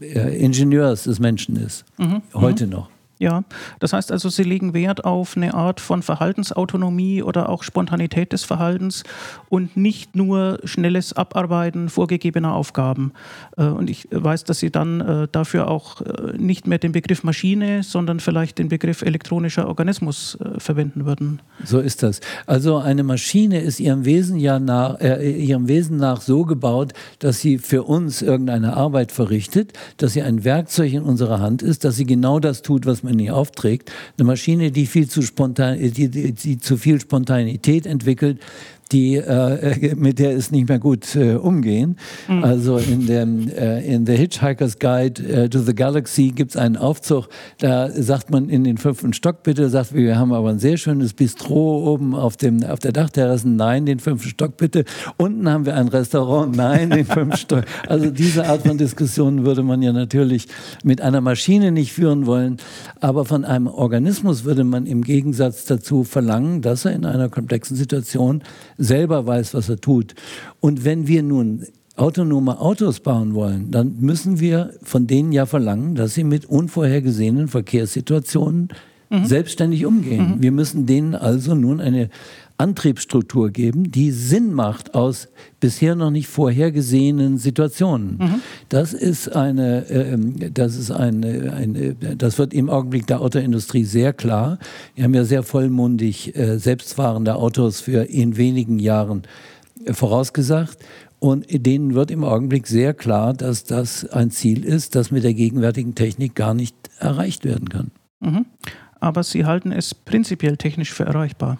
Ingenieurs 0.00 1.04
des 1.04 1.18
Menschen 1.18 1.56
ist, 1.56 1.84
mhm. 1.98 2.22
heute 2.32 2.66
mhm. 2.66 2.72
noch. 2.72 2.90
Ja, 3.18 3.44
das 3.80 3.92
heißt 3.92 4.12
also, 4.12 4.28
Sie 4.28 4.44
legen 4.44 4.74
Wert 4.74 5.04
auf 5.04 5.36
eine 5.36 5.54
Art 5.54 5.80
von 5.80 6.02
Verhaltensautonomie 6.02 7.22
oder 7.22 7.48
auch 7.48 7.62
Spontanität 7.62 8.32
des 8.32 8.44
Verhaltens 8.44 9.02
und 9.48 9.76
nicht 9.76 10.14
nur 10.14 10.60
schnelles 10.64 11.12
Abarbeiten 11.12 11.88
vorgegebener 11.88 12.54
Aufgaben. 12.54 13.12
Äh, 13.56 13.64
und 13.64 13.90
ich 13.90 14.08
weiß, 14.10 14.44
dass 14.44 14.60
Sie 14.60 14.70
dann 14.70 15.00
äh, 15.00 15.28
dafür 15.30 15.68
auch 15.68 16.00
äh, 16.00 16.36
nicht 16.36 16.66
mehr 16.66 16.78
den 16.78 16.92
Begriff 16.92 17.24
Maschine, 17.24 17.82
sondern 17.82 18.20
vielleicht 18.20 18.58
den 18.58 18.68
Begriff 18.68 19.02
elektronischer 19.02 19.66
Organismus 19.66 20.38
verwenden 20.58 21.06
würden. 21.06 21.40
So 21.64 21.80
ist 21.80 22.02
das. 22.02 22.20
Also 22.46 22.76
eine 22.78 23.02
Maschine 23.02 23.60
ist 23.60 23.80
ihrem 23.80 24.04
Wesen 24.04 24.38
ja 24.38 24.58
nach, 24.58 25.00
äh, 25.00 25.30
ihrem 25.32 25.68
Wesen 25.68 25.96
nach 25.96 26.20
so 26.20 26.44
gebaut, 26.44 26.92
dass 27.18 27.40
sie 27.40 27.58
für 27.58 27.82
uns 27.82 28.22
irgendeine 28.22 28.76
Arbeit 28.76 29.12
verrichtet, 29.12 29.72
dass 29.96 30.12
sie 30.12 30.22
ein 30.22 30.44
Werkzeug 30.44 30.92
in 30.92 31.02
unserer 31.02 31.40
Hand 31.40 31.62
ist, 31.62 31.84
dass 31.84 31.96
sie 31.96 32.06
genau 32.06 32.38
das 32.38 32.62
tut, 32.62 32.86
was 32.86 33.02
man 33.02 33.07
man 33.08 33.16
nie 33.16 33.30
aufträgt. 33.30 33.90
Eine 34.16 34.26
Maschine, 34.26 34.70
die 34.70 34.86
viel 34.86 35.08
zu 35.08 35.22
spontan, 35.22 35.78
die, 35.78 36.08
die, 36.08 36.32
die 36.32 36.58
zu 36.58 36.76
viel 36.76 37.00
Spontanität 37.00 37.86
entwickelt, 37.86 38.38
die, 38.92 39.16
äh, 39.16 39.94
mit 39.96 40.18
der 40.18 40.32
ist 40.32 40.52
nicht 40.52 40.68
mehr 40.68 40.78
gut 40.78 41.14
äh, 41.16 41.34
umgehen. 41.34 41.96
Mhm. 42.28 42.44
Also 42.44 42.78
in, 42.78 43.06
dem, 43.06 43.48
äh, 43.48 43.80
in 43.84 44.06
The 44.06 44.14
Hitchhiker's 44.14 44.78
Guide 44.78 45.22
äh, 45.22 45.48
to 45.48 45.60
the 45.60 45.74
Galaxy 45.74 46.28
gibt 46.28 46.52
es 46.52 46.56
einen 46.56 46.76
Aufzug, 46.76 47.28
da 47.58 47.90
sagt 47.90 48.30
man 48.30 48.48
in 48.48 48.64
den 48.64 48.78
fünften 48.78 49.12
Stock 49.12 49.42
bitte, 49.42 49.68
sagt 49.68 49.94
wir 49.94 50.18
haben 50.18 50.32
aber 50.32 50.50
ein 50.50 50.58
sehr 50.58 50.76
schönes 50.76 51.12
Bistro 51.12 51.92
oben 51.92 52.14
auf, 52.14 52.36
dem, 52.36 52.62
auf 52.64 52.78
der 52.78 52.92
Dachterrasse, 52.92 53.48
nein, 53.48 53.86
den 53.86 53.98
fünften 53.98 54.30
Stock 54.30 54.56
bitte. 54.56 54.84
Unten 55.16 55.48
haben 55.48 55.66
wir 55.66 55.74
ein 55.74 55.88
Restaurant, 55.88 56.56
nein, 56.56 56.90
den 56.90 57.06
fünften 57.06 57.36
Stock. 57.36 57.64
Also 57.86 58.10
diese 58.10 58.46
Art 58.46 58.62
von 58.62 58.78
Diskussionen 58.78 59.44
würde 59.44 59.62
man 59.62 59.82
ja 59.82 59.92
natürlich 59.92 60.48
mit 60.82 61.00
einer 61.00 61.20
Maschine 61.20 61.72
nicht 61.72 61.92
führen 61.92 62.26
wollen, 62.26 62.58
aber 63.00 63.24
von 63.24 63.44
einem 63.44 63.66
Organismus 63.66 64.44
würde 64.44 64.64
man 64.64 64.86
im 64.86 65.02
Gegensatz 65.02 65.64
dazu 65.64 66.04
verlangen, 66.04 66.62
dass 66.62 66.84
er 66.84 66.92
in 66.92 67.04
einer 67.04 67.28
komplexen 67.28 67.76
Situation 67.76 68.42
selber 68.78 69.26
weiß, 69.26 69.54
was 69.54 69.68
er 69.68 69.80
tut. 69.80 70.14
Und 70.60 70.84
wenn 70.84 71.06
wir 71.06 71.22
nun 71.22 71.66
autonome 71.96 72.60
Autos 72.60 73.00
bauen 73.00 73.34
wollen, 73.34 73.70
dann 73.70 73.96
müssen 74.00 74.40
wir 74.40 74.74
von 74.82 75.06
denen 75.06 75.32
ja 75.32 75.46
verlangen, 75.46 75.96
dass 75.96 76.14
sie 76.14 76.24
mit 76.24 76.46
unvorhergesehenen 76.46 77.48
Verkehrssituationen 77.48 78.68
mhm. 79.10 79.24
selbstständig 79.24 79.84
umgehen. 79.84 80.36
Mhm. 80.36 80.42
Wir 80.42 80.52
müssen 80.52 80.86
denen 80.86 81.14
also 81.14 81.54
nun 81.54 81.80
eine 81.80 82.08
Antriebsstruktur 82.58 83.50
geben, 83.50 83.90
die 83.92 84.10
Sinn 84.10 84.52
macht 84.52 84.94
aus 84.94 85.28
bisher 85.60 85.94
noch 85.94 86.10
nicht 86.10 86.26
vorhergesehenen 86.26 87.38
Situationen. 87.38 88.18
Mhm. 88.18 88.34
Das 88.68 88.92
ist 88.92 89.34
eine, 89.34 89.88
äh, 89.88 90.50
das 90.50 90.76
ist 90.76 90.90
eine, 90.90 91.52
eine, 91.52 91.94
das 91.94 92.36
wird 92.38 92.52
im 92.52 92.68
Augenblick 92.68 93.06
der 93.06 93.20
Autoindustrie 93.20 93.84
sehr 93.84 94.12
klar. 94.12 94.58
Wir 94.96 95.04
haben 95.04 95.14
ja 95.14 95.24
sehr 95.24 95.44
vollmundig 95.44 96.36
äh, 96.36 96.58
selbstfahrende 96.58 97.36
Autos 97.36 97.80
für 97.80 98.10
in 98.10 98.36
wenigen 98.36 98.80
Jahren 98.80 99.22
äh, 99.84 99.92
vorausgesagt. 99.92 100.78
Und 101.20 101.46
denen 101.50 101.94
wird 101.94 102.10
im 102.10 102.22
Augenblick 102.22 102.68
sehr 102.68 102.94
klar, 102.94 103.34
dass 103.34 103.64
das 103.64 104.04
ein 104.04 104.30
Ziel 104.30 104.64
ist, 104.64 104.94
das 104.94 105.10
mit 105.10 105.24
der 105.24 105.34
gegenwärtigen 105.34 105.96
Technik 105.96 106.36
gar 106.36 106.54
nicht 106.54 106.76
erreicht 106.98 107.44
werden 107.44 107.68
kann. 107.68 107.90
Mhm. 108.20 108.46
Aber 109.00 109.22
Sie 109.22 109.44
halten 109.44 109.72
es 109.72 109.94
prinzipiell 109.94 110.56
technisch 110.56 110.92
für 110.92 111.04
erreichbar. 111.04 111.58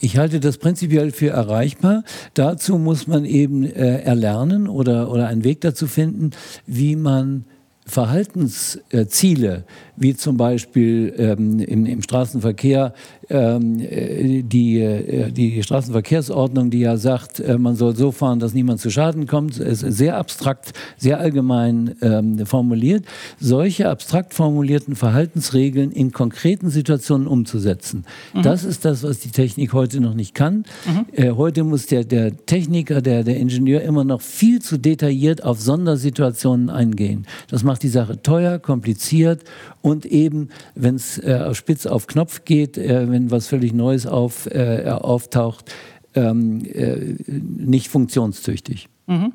Ich 0.00 0.16
halte 0.16 0.38
das 0.38 0.58
prinzipiell 0.58 1.10
für 1.10 1.30
erreichbar. 1.30 2.04
Dazu 2.34 2.78
muss 2.78 3.06
man 3.06 3.24
eben 3.24 3.64
äh, 3.64 4.00
erlernen 4.00 4.68
oder, 4.68 5.10
oder 5.10 5.26
einen 5.26 5.44
Weg 5.44 5.60
dazu 5.60 5.86
finden, 5.86 6.30
wie 6.66 6.94
man 6.94 7.44
Verhaltensziele, 7.88 9.64
wie 9.96 10.14
zum 10.14 10.36
Beispiel 10.36 11.14
ähm, 11.16 11.58
im, 11.58 11.86
im, 11.86 12.02
Straßenverkehr 12.02 12.92
ähm, 13.30 13.78
äh, 13.80 14.42
die, 14.42 14.80
äh, 14.80 15.30
die 15.30 15.62
Straßenverkehrsordnung, 15.62 16.70
die 16.70 16.80
ja 16.80 16.96
sagt, 16.96 17.40
äh, 17.40 17.58
man 17.58 17.76
soll 17.76 17.94
so 17.94 18.12
fahren, 18.12 18.38
dass 18.38 18.54
niemand 18.54 18.80
zu 18.80 18.90
Schaden 18.90 19.26
kommt, 19.26 19.58
ist 19.58 19.80
sehr 19.80 20.16
abstrakt, 20.16 20.72
sehr 20.96 21.20
allgemein 21.20 21.94
ähm, 22.00 22.46
formuliert. 22.46 23.04
Solche 23.38 23.88
abstrakt 23.88 24.34
formulierten 24.34 24.96
Verhaltensregeln 24.96 25.90
in 25.90 26.12
konkreten 26.12 26.70
Situationen 26.70 27.26
umzusetzen. 27.26 28.04
Mhm. 28.34 28.42
Das 28.42 28.64
ist 28.64 28.84
das, 28.84 29.02
was 29.02 29.20
die 29.20 29.30
Technik 29.30 29.72
heute 29.72 30.00
noch 30.00 30.14
nicht 30.14 30.34
kann. 30.34 30.64
Mhm. 30.86 31.06
Äh, 31.12 31.30
heute 31.32 31.64
muss 31.64 31.86
der, 31.86 32.04
der 32.04 32.36
Techniker, 32.46 33.02
der, 33.02 33.24
der 33.24 33.36
Ingenieur 33.36 33.82
immer 33.82 34.04
noch 34.04 34.20
viel 34.20 34.60
zu 34.62 34.78
detailliert 34.78 35.44
auf 35.44 35.60
Sondersituationen 35.60 36.70
eingehen. 36.70 37.26
Das 37.50 37.62
macht 37.62 37.82
die 37.82 37.88
Sache 37.88 38.22
teuer, 38.22 38.58
kompliziert 38.58 39.44
und 39.82 40.06
eben, 40.06 40.48
wenn 40.74 40.94
es 40.94 41.18
äh, 41.18 41.54
spitz 41.54 41.86
auf 41.86 42.06
Knopf 42.06 42.44
geht, 42.44 42.78
äh, 42.78 43.06
wenn 43.18 43.30
was 43.32 43.48
völlig 43.48 43.72
Neues 43.72 44.06
auf, 44.06 44.46
äh, 44.46 44.84
auftaucht, 44.88 45.72
ähm, 46.14 46.64
äh, 46.64 47.16
nicht 47.26 47.88
funktionstüchtig. 47.88 48.88
Mhm. 49.06 49.32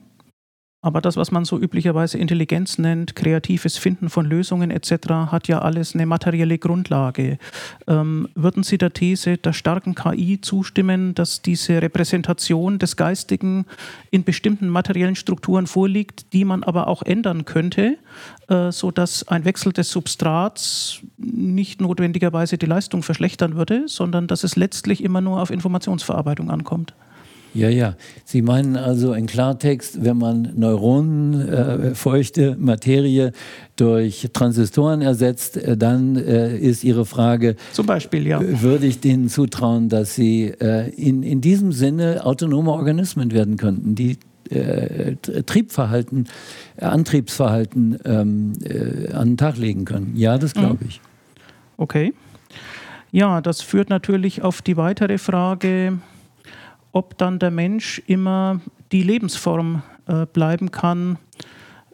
Aber 0.84 1.00
das, 1.00 1.16
was 1.16 1.32
man 1.32 1.46
so 1.46 1.58
üblicherweise 1.58 2.18
Intelligenz 2.18 2.78
nennt, 2.78 3.16
kreatives 3.16 3.78
Finden 3.78 4.10
von 4.10 4.26
Lösungen 4.26 4.70
etc., 4.70 5.32
hat 5.32 5.48
ja 5.48 5.60
alles 5.60 5.96
eine 5.96 6.06
materielle 6.06 6.58
Grundlage. 6.58 7.38
Ähm, 7.88 8.28
würden 8.36 8.64
Sie 8.64 8.78
der 8.78 8.92
These 8.92 9.38
der 9.38 9.54
starken 9.54 9.96
KI 9.96 10.42
zustimmen, 10.42 11.16
dass 11.16 11.42
diese 11.42 11.82
Repräsentation 11.82 12.80
des 12.80 12.98
Geistigen 12.98 13.66
in 14.12 14.26
bestimmten 14.26 14.68
materiellen 14.68 15.16
Strukturen 15.16 15.68
vorliegt, 15.68 16.34
die 16.34 16.44
man 16.44 16.64
aber 16.64 16.88
auch 16.88 17.02
ändern 17.02 17.46
könnte, 17.46 17.98
äh, 18.50 18.70
sodass 18.74 19.26
ein 19.30 19.46
Wechsel 19.46 19.72
des 19.72 19.90
Substrats 19.90 21.00
nicht 21.18 21.80
notwendigerweise 21.80 22.58
die 22.58 22.66
Leistung 22.66 23.04
verschlechtern 23.04 23.56
würde, 23.56 23.88
sondern 23.88 24.28
dass 24.28 24.44
es 24.44 24.58
letztlich 24.58 25.02
immer 25.02 25.22
nur 25.22 25.42
auf 25.42 25.50
Informationsverarbeitung 25.50 26.52
ankommt? 26.52 26.94
Ja, 27.54 27.70
ja. 27.70 27.96
Sie 28.26 28.42
meinen 28.42 28.76
also 28.76 29.14
in 29.14 29.28
Klartext, 29.28 30.04
wenn 30.04 30.18
man 30.18 30.54
Neuronen, 30.56 31.48
äh, 31.48 31.96
feuchte 31.96 32.56
Materie 32.60 33.32
durch 33.76 34.30
Transistoren 34.34 35.02
ersetzt, 35.02 35.58
äh, 35.58 35.78
dann 35.78 36.16
äh, 36.16 36.58
ist 36.58 36.84
Ihre 36.84 37.06
Frage. 37.06 37.56
Zum 37.72 37.86
Beispiel, 37.86 38.26
ja. 38.26 38.42
Würde 38.62 38.88
ich 38.88 39.00
denen 39.00 39.30
zutrauen, 39.30 39.90
dass 39.90 40.16
sie 40.16 40.46
äh, 40.46 40.90
in, 40.96 41.24
in 41.24 41.42
diesem 41.42 41.72
Sinne 41.72 42.26
autonome 42.26 42.72
Organismen 42.72 43.32
werden 43.32 43.58
könnten, 43.58 43.96
die 43.96 44.18
äh, 44.50 45.16
Triebverhalten, 45.46 46.28
Antriebsverhalten 46.78 48.00
ähm, 48.06 48.54
äh, 48.64 49.12
an 49.14 49.30
den 49.30 49.38
Tag 49.38 49.58
legen 49.58 49.86
können? 49.86 50.14
Ja, 50.16 50.38
das 50.38 50.54
glaube 50.54 50.80
mhm. 50.82 50.90
ich. 50.90 51.02
Okay. 51.78 52.14
Ja, 53.12 53.42
das 53.42 53.62
führt 53.62 53.90
natürlich 53.90 54.42
auf 54.42 54.64
die 54.64 54.76
weitere 54.76 55.20
Frage 55.20 56.00
ob 56.94 57.18
dann 57.18 57.40
der 57.40 57.52
Mensch 57.52 58.02
immer 58.08 58.62
die 58.94 59.04
Lebensform 59.04 59.82
äh, 60.08 60.26
bleiben 60.28 60.72
kann, 60.72 61.18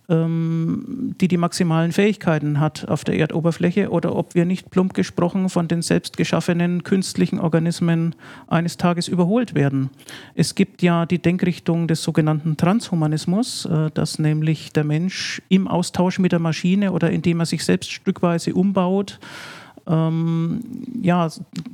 ähm, 0.09 1.15
die 1.21 1.27
die 1.27 1.37
maximalen 1.37 1.91
Fähigkeiten 1.91 2.59
hat 2.59 2.87
auf 2.89 3.03
der 3.03 3.15
Erdoberfläche 3.15 3.91
oder 3.91 4.15
ob 4.15 4.35
wir 4.35 4.43
nicht 4.43 4.69
plump 4.71 4.93
gesprochen 4.93 5.49
von 5.49 5.67
den 5.67 5.81
selbstgeschaffenen 5.81 6.83
künstlichen 6.83 7.39
Organismen 7.39 8.15
eines 8.47 8.77
Tages 8.77 9.07
überholt 9.07 9.55
werden. 9.55 9.89
Es 10.35 10.55
gibt 10.55 10.81
ja 10.81 11.05
die 11.05 11.19
Denkrichtung 11.19 11.87
des 11.87 12.03
sogenannten 12.03 12.57
Transhumanismus, 12.57 13.65
äh, 13.65 13.91
dass 13.93 14.19
nämlich 14.19 14.73
der 14.73 14.83
Mensch 14.83 15.41
im 15.47 15.67
Austausch 15.67 16.19
mit 16.19 16.33
der 16.33 16.39
Maschine 16.39 16.91
oder 16.91 17.09
indem 17.09 17.39
er 17.39 17.45
sich 17.45 17.63
selbst 17.63 17.91
stückweise 17.91 18.53
umbaut, 18.53 19.19
ähm, 19.87 20.59
ja, 21.01 21.29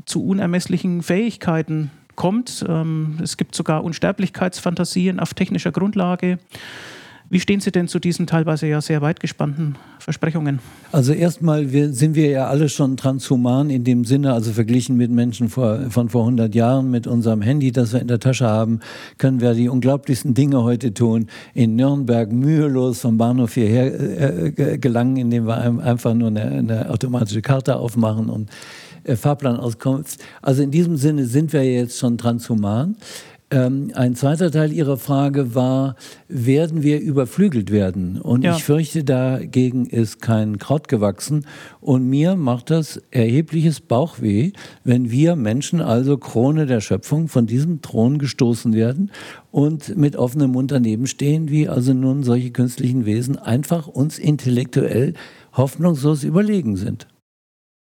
zu 0.06 0.26
unermesslichen 0.26 1.02
Fähigkeiten 1.02 1.90
kommt. 2.16 2.66
Ähm, 2.68 3.18
es 3.22 3.38
gibt 3.38 3.56
sogar 3.56 3.84
Unsterblichkeitsfantasien 3.84 5.20
auf 5.20 5.34
technischer 5.34 5.72
Grundlage. 5.72 6.40
Wie 7.28 7.40
stehen 7.40 7.60
Sie 7.60 7.72
denn 7.72 7.88
zu 7.88 7.98
diesen 7.98 8.28
teilweise 8.28 8.68
ja 8.68 8.82
sehr 8.82 9.02
weit 9.02 9.20
gespannten 9.20 9.78
Versprechungen? 9.98 10.60
Also 10.92 11.12
erstmal 11.12 11.68
sind 11.68 12.14
wir 12.14 12.30
ja 12.30 12.48
alle 12.48 12.70
schon 12.70 12.98
transhuman 12.98 13.72
in 13.72 13.84
dem 13.84 14.06
Sinne, 14.06 14.34
also 14.34 14.52
verglichen 14.52 14.96
mit 14.96 15.10
Menschen 15.10 15.50
vor, 15.50 15.90
von 15.90 16.10
vor 16.10 16.22
100 16.22 16.54
Jahren 16.54 16.92
mit 16.92 17.08
unserem 17.08 17.42
Handy, 17.42 17.72
das 17.72 17.94
wir 17.94 18.02
in 18.02 18.08
der 18.08 18.20
Tasche 18.20 18.46
haben, 18.46 18.80
können 19.18 19.42
wir 19.42 19.56
die 19.56 19.70
unglaublichsten 19.70 20.36
Dinge 20.36 20.64
heute 20.64 20.94
tun. 20.94 21.28
In 21.56 21.76
Nürnberg 21.76 22.32
mühelos 22.32 23.02
vom 23.02 23.18
Bahnhof 23.18 23.56
hierher 23.56 24.56
äh, 24.58 24.78
gelangen, 24.78 25.18
indem 25.18 25.48
wir 25.48 25.58
einfach 25.58 26.14
nur 26.14 26.28
eine, 26.28 26.44
eine 26.44 26.90
automatische 26.92 27.42
Karte 27.42 27.78
aufmachen 27.78 28.30
und 28.30 28.52
äh, 29.06 29.16
Fahrplanauskunft. 29.16 30.20
Also 30.42 30.64
in 30.64 30.72
diesem 30.72 30.98
Sinne 30.98 31.26
sind 31.26 31.54
wir 31.54 31.64
jetzt 31.64 31.98
schon 31.98 32.18
transhuman. 32.18 32.98
Ähm, 33.52 33.92
ein 33.94 34.16
zweiter 34.16 34.50
Teil 34.50 34.74
Ihrer 34.74 34.98
Frage 34.98 35.54
war, 35.54 35.96
werden 36.28 36.82
wir 36.82 37.00
überflügelt 37.00 37.72
werden? 37.72 38.20
Und 38.20 38.44
ja. 38.44 38.56
ich 38.56 38.64
fürchte, 38.64 39.04
dagegen 39.04 39.86
ist 39.86 40.20
kein 40.20 40.58
Kraut 40.58 40.88
gewachsen. 40.88 41.46
Und 41.80 42.10
mir 42.10 42.36
macht 42.36 42.72
das 42.72 43.00
erhebliches 43.12 43.82
Bauchweh, 43.82 44.52
wenn 44.84 45.12
wir 45.12 45.36
Menschen, 45.36 45.80
also 45.80 46.18
Krone 46.18 46.66
der 46.66 46.82
Schöpfung, 46.82 47.28
von 47.28 47.46
diesem 47.46 47.84
Thron 47.84 48.18
gestoßen 48.18 48.74
werden 48.74 49.12
und 49.52 49.96
mit 49.96 50.16
offenem 50.16 50.52
Mund 50.52 50.72
daneben 50.72 51.06
stehen, 51.06 51.50
wie 51.50 51.70
also 51.70 51.94
nun 51.94 52.24
solche 52.24 52.50
künstlichen 52.50 53.06
Wesen 53.06 53.38
einfach 53.38 53.88
uns 53.88 54.18
intellektuell 54.18 55.14
hoffnungslos 55.54 56.24
überlegen 56.24 56.78
sind. 56.78 57.08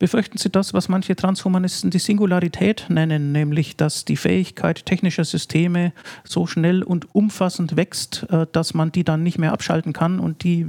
Befürchten 0.05 0.37
Sie 0.37 0.51
das, 0.51 0.75
was 0.75 0.91
manche 0.91 1.17
Transhumanisten 1.17 1.89
die 1.89 1.99
Singularität 1.99 2.85
nennen, 2.91 3.33
nämlich 3.33 3.75
dass 3.79 4.05
die 4.05 4.19
Fähigkeit 4.19 4.85
technischer 4.85 5.25
Systeme 5.25 5.95
so 6.25 6.47
schnell 6.47 6.83
und 6.83 7.15
umfassend 7.15 7.79
wächst, 7.79 8.27
äh, 8.29 8.47
dass 8.53 8.75
man 8.75 8.93
die 8.93 9.03
dann 9.03 9.23
nicht 9.23 9.39
mehr 9.39 9.55
abschalten 9.55 9.95
kann 9.95 10.21
und 10.21 10.45
die, 10.45 10.67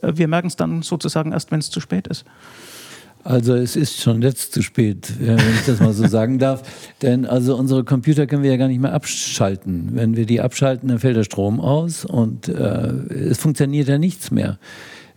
äh, 0.00 0.14
wir 0.14 0.26
merken 0.26 0.46
es 0.46 0.56
dann 0.56 0.80
sozusagen 0.80 1.32
erst, 1.32 1.50
wenn 1.50 1.58
es 1.58 1.68
zu 1.68 1.80
spät 1.80 2.06
ist? 2.06 2.24
Also 3.24 3.56
es 3.56 3.76
ist 3.76 4.00
schon 4.00 4.22
jetzt 4.22 4.54
zu 4.54 4.62
spät, 4.62 5.10
äh, 5.20 5.36
wenn 5.36 5.54
ich 5.54 5.66
das 5.66 5.80
mal 5.80 5.92
so 5.92 6.08
sagen 6.08 6.38
darf. 6.38 6.62
Denn 7.02 7.26
also 7.26 7.56
unsere 7.56 7.84
Computer 7.84 8.26
können 8.26 8.42
wir 8.42 8.52
ja 8.52 8.56
gar 8.56 8.68
nicht 8.68 8.80
mehr 8.80 8.94
abschalten. 8.94 9.90
Wenn 9.92 10.16
wir 10.16 10.24
die 10.24 10.40
abschalten, 10.40 10.88
dann 10.88 10.98
fällt 10.98 11.18
der 11.18 11.24
Strom 11.24 11.60
aus 11.60 12.06
und 12.06 12.48
äh, 12.48 12.54
es 12.54 13.36
funktioniert 13.36 13.88
ja 13.88 13.98
nichts 13.98 14.30
mehr. 14.30 14.58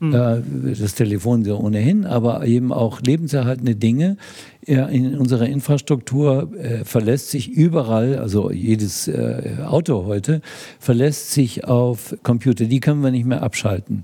Mhm. 0.02 0.16
Äh, 0.16 0.42
das 0.80 0.96
Telefon 0.96 1.46
ja 1.46 1.54
ohnehin, 1.54 2.06
aber 2.06 2.46
eben 2.46 2.74
auch 2.74 3.02
lebenserhaltende 3.02 3.76
Dinge 3.76 4.18
in 4.64 5.18
unserer 5.18 5.48
Infrastruktur 5.48 6.52
äh, 6.56 6.86
verlässt 6.86 7.30
sich 7.32 7.50
überall, 7.50 8.18
also 8.18 8.52
jedes 8.52 9.08
äh, 9.08 9.58
Auto 9.66 10.06
heute, 10.06 10.42
verlässt 10.80 11.32
sich 11.32 11.66
auf 11.66 12.16
Computer. 12.24 12.66
Die 12.66 12.80
können 12.80 13.02
wir 13.04 13.12
nicht 13.12 13.26
mehr 13.26 13.44
abschalten. 13.44 14.04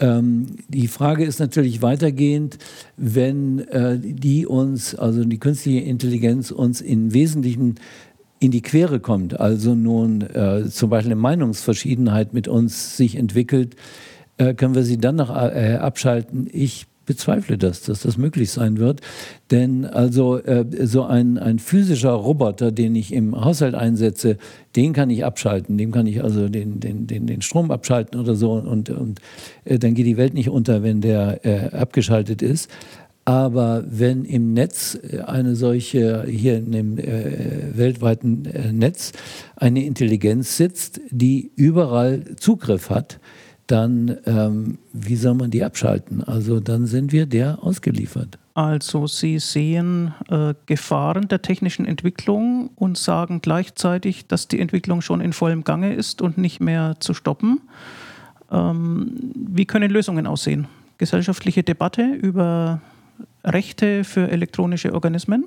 Ähm, 0.00 0.46
die 0.68 0.88
Frage 0.88 1.24
ist 1.24 1.40
natürlich 1.40 1.82
weitergehend, 1.82 2.58
wenn 2.96 3.60
äh, 3.68 3.98
die 3.98 4.46
uns, 4.46 4.94
also 4.94 5.24
die 5.24 5.38
künstliche 5.38 5.80
Intelligenz 5.80 6.50
uns 6.50 6.80
in 6.80 7.12
wesentlichen 7.12 7.76
in 8.40 8.50
die 8.50 8.62
Quere 8.62 9.00
kommt, 9.00 9.40
also 9.40 9.74
nun 9.74 10.20
äh, 10.20 10.68
zum 10.68 10.90
Beispiel 10.90 11.12
eine 11.12 11.20
Meinungsverschiedenheit 11.20 12.34
mit 12.34 12.46
uns 12.46 12.96
sich 12.96 13.16
entwickelt, 13.16 13.74
äh, 14.38 14.54
können 14.54 14.74
wir 14.74 14.82
sie 14.82 14.98
dann 14.98 15.16
noch 15.16 15.30
äh, 15.30 15.78
abschalten? 15.80 16.48
Ich 16.52 16.86
bezweifle 17.06 17.58
das, 17.58 17.82
dass 17.82 18.00
das 18.02 18.16
möglich 18.16 18.50
sein 18.50 18.78
wird. 18.78 19.00
Denn 19.50 19.84
also 19.84 20.38
äh, 20.38 20.64
so 20.86 21.04
ein, 21.04 21.38
ein 21.38 21.58
physischer 21.58 22.12
Roboter, 22.12 22.72
den 22.72 22.94
ich 22.94 23.12
im 23.12 23.44
Haushalt 23.44 23.74
einsetze, 23.74 24.38
den 24.76 24.92
kann 24.92 25.10
ich 25.10 25.24
abschalten. 25.24 25.76
Dem 25.78 25.92
kann 25.92 26.06
ich 26.06 26.22
also 26.22 26.48
den, 26.48 26.80
den, 26.80 27.06
den, 27.06 27.26
den 27.26 27.42
Strom 27.42 27.70
abschalten 27.70 28.18
oder 28.20 28.34
so. 28.34 28.52
Und, 28.52 28.90
und 28.90 29.20
äh, 29.64 29.78
dann 29.78 29.94
geht 29.94 30.06
die 30.06 30.16
Welt 30.16 30.34
nicht 30.34 30.48
unter, 30.48 30.82
wenn 30.82 31.00
der 31.00 31.44
äh, 31.44 31.76
abgeschaltet 31.76 32.42
ist. 32.42 32.70
Aber 33.26 33.84
wenn 33.88 34.26
im 34.26 34.52
Netz 34.52 34.98
eine 35.24 35.56
solche, 35.56 36.26
hier 36.28 36.58
in 36.58 36.72
dem 36.72 36.98
äh, 36.98 37.74
weltweiten 37.74 38.44
äh, 38.44 38.70
Netz, 38.70 39.12
eine 39.56 39.84
Intelligenz 39.84 40.58
sitzt, 40.58 41.00
die 41.10 41.50
überall 41.56 42.22
Zugriff 42.36 42.90
hat, 42.90 43.18
dann 43.66 44.16
ähm, 44.26 44.78
wie 44.92 45.16
soll 45.16 45.34
man 45.34 45.50
die 45.50 45.64
abschalten? 45.64 46.22
Also 46.22 46.60
dann 46.60 46.86
sind 46.86 47.12
wir 47.12 47.26
der 47.26 47.62
ausgeliefert. 47.62 48.38
Also 48.54 49.06
Sie 49.08 49.38
sehen 49.40 50.14
äh, 50.28 50.54
Gefahren 50.66 51.26
der 51.28 51.42
technischen 51.42 51.86
Entwicklung 51.86 52.70
und 52.76 52.96
sagen 52.96 53.40
gleichzeitig, 53.42 54.28
dass 54.28 54.46
die 54.46 54.60
Entwicklung 54.60 55.00
schon 55.00 55.20
in 55.20 55.32
vollem 55.32 55.64
Gange 55.64 55.92
ist 55.92 56.22
und 56.22 56.38
nicht 56.38 56.60
mehr 56.60 56.96
zu 57.00 57.14
stoppen. 57.14 57.60
Ähm, 58.52 59.32
wie 59.34 59.64
können 59.64 59.90
Lösungen 59.90 60.26
aussehen? 60.26 60.68
Gesellschaftliche 60.98 61.64
Debatte 61.64 62.04
über 62.04 62.80
Rechte 63.44 64.04
für 64.04 64.30
elektronische 64.30 64.94
Organismen? 64.94 65.46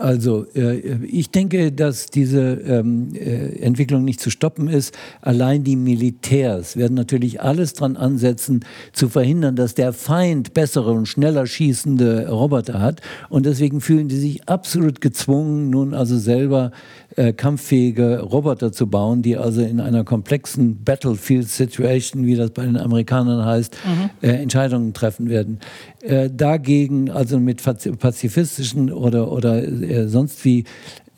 Also 0.00 0.46
äh, 0.54 1.04
ich 1.04 1.30
denke, 1.30 1.72
dass 1.72 2.06
diese 2.06 2.40
ähm, 2.40 3.12
äh, 3.14 3.60
Entwicklung 3.60 4.02
nicht 4.02 4.18
zu 4.18 4.30
stoppen 4.30 4.66
ist. 4.66 4.96
Allein 5.20 5.62
die 5.62 5.76
Militärs 5.76 6.74
werden 6.78 6.94
natürlich 6.94 7.42
alles 7.42 7.74
dran 7.74 7.98
ansetzen, 7.98 8.64
zu 8.94 9.10
verhindern, 9.10 9.56
dass 9.56 9.74
der 9.74 9.92
Feind 9.92 10.54
bessere 10.54 10.92
und 10.92 11.04
schneller 11.04 11.46
schießende 11.46 12.30
Roboter 12.30 12.80
hat. 12.80 13.02
Und 13.28 13.44
deswegen 13.44 13.82
fühlen 13.82 14.08
die 14.08 14.16
sich 14.16 14.48
absolut 14.48 15.02
gezwungen, 15.02 15.68
nun 15.68 15.92
also 15.92 16.16
selber 16.16 16.70
äh, 17.16 17.32
kampffähige 17.32 18.20
Roboter 18.20 18.72
zu 18.72 18.86
bauen, 18.86 19.22
die 19.22 19.36
also 19.36 19.62
in 19.62 19.80
einer 19.80 20.04
komplexen 20.04 20.84
Battlefield-Situation, 20.84 22.26
wie 22.26 22.36
das 22.36 22.50
bei 22.50 22.64
den 22.64 22.76
Amerikanern 22.76 23.44
heißt, 23.44 23.76
mhm. 23.84 24.10
äh, 24.22 24.32
Entscheidungen 24.34 24.92
treffen 24.92 25.28
werden. 25.28 25.58
Äh, 26.02 26.30
dagegen, 26.30 27.10
also 27.10 27.38
mit 27.38 27.62
pazifistischen 27.62 28.92
oder, 28.92 29.30
oder 29.32 29.62
äh, 29.62 30.08
sonst 30.08 30.44
wie 30.44 30.64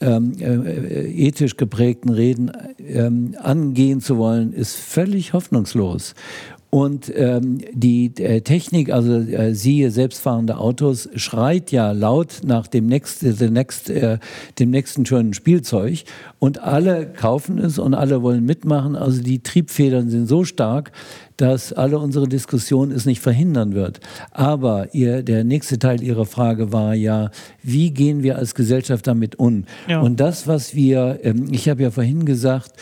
ähm, 0.01 0.33
äh, 0.41 1.05
ethisch 1.11 1.57
geprägten 1.57 2.09
Reden 2.09 2.51
ähm, 2.79 3.37
angehen 3.41 4.01
zu 4.01 4.19
wollen, 4.19 4.53
ist 4.53 4.77
völlig 4.77 5.33
hoffnungslos. 5.33 6.15
Und 6.75 7.13
ähm, 7.15 7.59
die 7.75 8.17
äh, 8.17 8.41
Technik, 8.41 8.91
also 8.91 9.13
äh, 9.13 9.55
siehe 9.55 9.91
selbstfahrende 9.91 10.57
Autos, 10.57 11.07
schreit 11.17 11.71
ja 11.71 11.93
laut 11.93 12.41
nach 12.47 12.67
dem, 12.67 12.87
next, 12.87 13.23
äh, 13.23 13.51
next, 13.51 13.91
äh, 13.91 14.19
dem 14.59 14.71
nächsten 14.71 15.05
schönen 15.05 15.35
Spielzeug. 15.35 16.05
Und 16.39 16.63
alle 16.63 17.13
kaufen 17.13 17.59
es 17.59 17.79
und 17.79 17.93
alle 17.93 18.23
wollen 18.23 18.47
mitmachen. 18.47 18.97
Also 18.97 19.23
die 19.23 19.43
Triebfedern 19.43 20.09
sind 20.09 20.29
so 20.29 20.45
stark, 20.45 20.93
dass 21.37 21.75
alle 21.75 21.99
unsere 21.99 22.27
Diskussion 22.27 22.91
es 22.91 23.05
nicht 23.05 23.21
verhindern 23.21 23.75
wird. 23.75 24.01
Aber 24.31 24.95
ihr, 24.95 25.23
der 25.23 25.45
nächste 25.45 25.79
Teil 25.79 26.03
Ihrer 26.03 26.25
Frage 26.25 26.73
war 26.73 26.95
ja, 26.95 27.31
wie 27.63 27.91
gehen 27.91 28.23
wir 28.23 28.39
als 28.39 28.55
Gesellschaft 28.55 29.07
damit 29.07 29.39
um? 29.39 29.67
Ja. 29.89 30.01
Und 30.01 30.21
das, 30.21 30.47
was 30.47 30.75
wir, 30.75 31.21
ähm, 31.23 31.49
ich 31.51 31.69
habe 31.69 31.83
ja 31.83 31.91
vorhin 31.91 32.25
gesagt, 32.25 32.73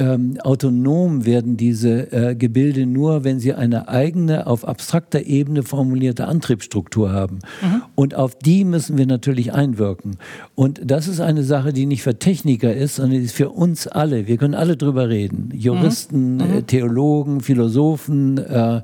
ähm, 0.00 0.38
autonom 0.40 1.26
werden 1.26 1.56
diese 1.56 2.10
äh, 2.12 2.34
Gebilde 2.34 2.86
nur, 2.86 3.22
wenn 3.22 3.38
sie 3.38 3.52
eine 3.52 3.88
eigene, 3.88 4.46
auf 4.46 4.66
abstrakter 4.66 5.26
Ebene 5.26 5.62
formulierte 5.62 6.26
Antriebsstruktur 6.26 7.12
haben. 7.12 7.40
Mhm. 7.60 7.82
Und 7.94 8.14
auf 8.14 8.34
die 8.36 8.64
müssen 8.64 8.96
wir 8.96 9.06
natürlich 9.06 9.52
einwirken. 9.52 10.16
Und 10.54 10.80
das 10.82 11.06
ist 11.06 11.20
eine 11.20 11.44
Sache, 11.44 11.74
die 11.74 11.84
nicht 11.84 12.02
für 12.02 12.18
Techniker 12.18 12.74
ist, 12.74 12.96
sondern 12.96 13.20
ist 13.20 13.34
für 13.34 13.50
uns 13.50 13.86
alle. 13.86 14.26
Wir 14.26 14.38
können 14.38 14.54
alle 14.54 14.78
drüber 14.78 15.10
reden. 15.10 15.50
Juristen, 15.54 16.36
mhm. 16.36 16.40
äh, 16.40 16.62
Theologen, 16.62 17.42
Philosophen, 17.42 18.38
äh, 18.38 18.80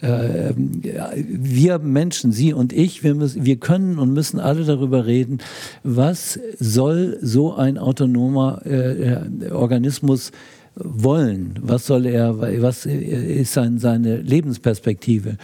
äh, 0.00 0.52
wir 0.56 1.78
Menschen, 1.78 2.32
Sie 2.32 2.52
und 2.52 2.72
ich, 2.72 3.02
wir, 3.02 3.14
müssen, 3.14 3.44
wir 3.44 3.56
können 3.56 3.98
und 3.98 4.12
müssen 4.12 4.38
alle 4.38 4.64
darüber 4.64 5.06
reden, 5.06 5.38
was 5.82 6.38
soll 6.58 7.18
so 7.20 7.54
ein 7.54 7.78
autonomer 7.78 8.62
äh, 8.64 9.12
äh 9.12 9.50
Organismus 9.50 10.30
wollen? 10.82 11.58
Was 11.62 11.86
soll 11.86 12.06
er, 12.06 12.38
was 12.38 12.86
ist 12.86 13.52
sein, 13.52 13.78
seine 13.78 14.16
Lebensperspektive? 14.18 15.36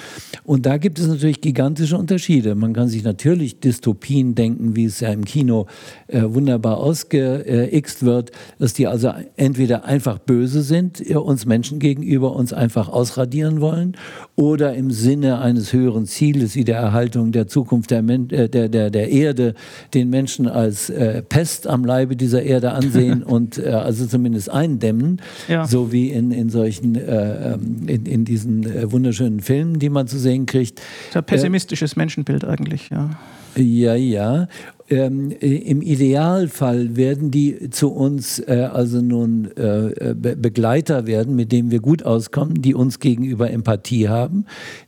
Und 0.45 0.67
da 0.67 0.77
gibt 0.77 0.99
es 0.99 1.07
natürlich 1.07 1.41
gigantische 1.41 1.97
Unterschiede. 1.97 2.55
Man 2.55 2.73
kann 2.73 2.89
sich 2.89 3.05
natürlich 3.05 3.61
Dystopien 3.61 4.35
denken, 4.35 4.77
wie 4.77 4.85
es 4.85 5.01
ja 5.01 5.11
im 5.11 5.25
Kino 5.25 5.67
äh, 6.09 6.23
wunderbar 6.25 6.79
ausgeixt 6.79 8.05
wird, 8.05 8.31
dass 8.59 8.75
die 8.75 8.87
also 8.87 9.13
entweder 9.37 9.85
einfach 9.85 10.19
böse 10.19 10.63
sind, 10.63 11.01
uns 11.11 11.47
Menschen 11.47 11.79
gegenüber 11.79 12.35
uns 12.35 12.53
einfach 12.53 12.89
ausradieren 12.89 13.61
wollen, 13.61 13.97
oder 14.37 14.75
im 14.75 14.91
Sinne 14.91 15.39
eines 15.39 15.73
höheren 15.73 16.07
Zieles 16.07 16.57
wie 16.57 16.65
der 16.65 16.79
Erhaltung 16.79 17.33
der 17.33 17.47
Zukunft 17.47 17.91
der, 17.91 18.03
Men 18.03 18.31
äh, 18.31 18.49
der, 18.49 18.69
der, 18.69 18.91
der 18.91 19.11
Erde 19.11 19.55
den 19.93 20.11
Menschen 20.11 20.49
als 20.49 20.91
äh, 20.91 21.23
Pest 21.23 21.67
am 21.67 21.85
Leibe 21.85 22.17
dieser 22.17 22.43
Erde 22.43 22.73
ansehen 22.73 23.23
und 23.25 23.59
äh, 23.59 23.71
also 23.71 24.07
zumindest 24.07 24.51
eindämmen 24.51 25.21
ja. 25.49 25.67
so 25.67 25.93
wie 25.93 26.11
in, 26.11 26.31
in 26.31 26.51
solchen, 26.51 26.95
äh, 26.95 27.55
ähm, 27.55 27.89
in, 27.89 28.07
in 28.07 28.25
diesen 28.25 28.65
äh, 28.65 28.91
wunderschönen 28.91 29.41
Filmen, 29.41 29.79
die 29.79 29.89
man 29.89 30.07
zu 30.07 30.19
sehen 30.19 30.47
kriegt. 30.47 30.79
Das 30.79 30.87
ist 31.11 31.17
ein 31.17 31.25
pessimistisches 31.25 31.97
Menschenbild 31.97 32.45
eigentlich, 32.45 32.91
ja. 32.91 33.11
Ja, 33.57 33.95
ja. 33.95 34.49
Ähm, 34.91 35.31
im 35.41 35.81
Idealfall 35.81 36.95
werden 36.95 37.31
die 37.31 37.71
zu 37.71 37.91
uns 37.91 38.39
äh, 38.39 38.69
also 38.71 39.01
nun 39.01 39.51
äh, 39.57 40.15
Be 40.15 40.37
Begleiter 40.37 41.07
werden, 41.07 41.35
mit 41.35 41.53
denen 41.53 41.71
wir 41.71 41.81
gut 41.81 42.03
auskommen, 42.03 42.61
die 42.61 42.75
uns 42.75 43.01
gegenüber 43.01 43.51
Empathie 43.51 44.11
haben, 44.11 44.45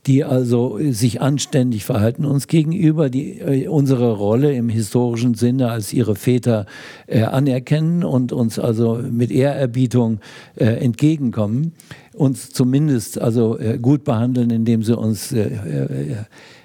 die 0.07 0.23
also 0.23 0.79
sich 0.91 1.23
anständig 1.23 1.87
verhalten 1.87 2.27
uns 2.27 2.47
gegenüber, 2.47 3.09
die 3.09 3.41
äh, 3.41 3.69
unsere 3.69 4.13
Rolle 4.13 4.53
im 4.53 4.69
historischen 4.69 5.33
Sinne 5.33 5.71
als 5.71 5.95
ihre 5.95 6.15
Väter 6.15 6.67
äh, 7.07 7.23
anerkennen 7.23 8.05
und 8.05 8.33
uns 8.33 8.59
also 8.59 9.01
mit 9.11 9.31
Ehrerbietung 9.31 10.21
äh, 10.57 10.67
entgegenkommen, 10.67 11.73
uns 12.13 12.51
zumindest 12.51 13.19
also 13.19 13.59
äh, 13.59 13.79
gut 13.79 14.05
behandeln, 14.05 14.51
indem 14.51 14.83
sie 14.83 14.95
uns 14.95 15.35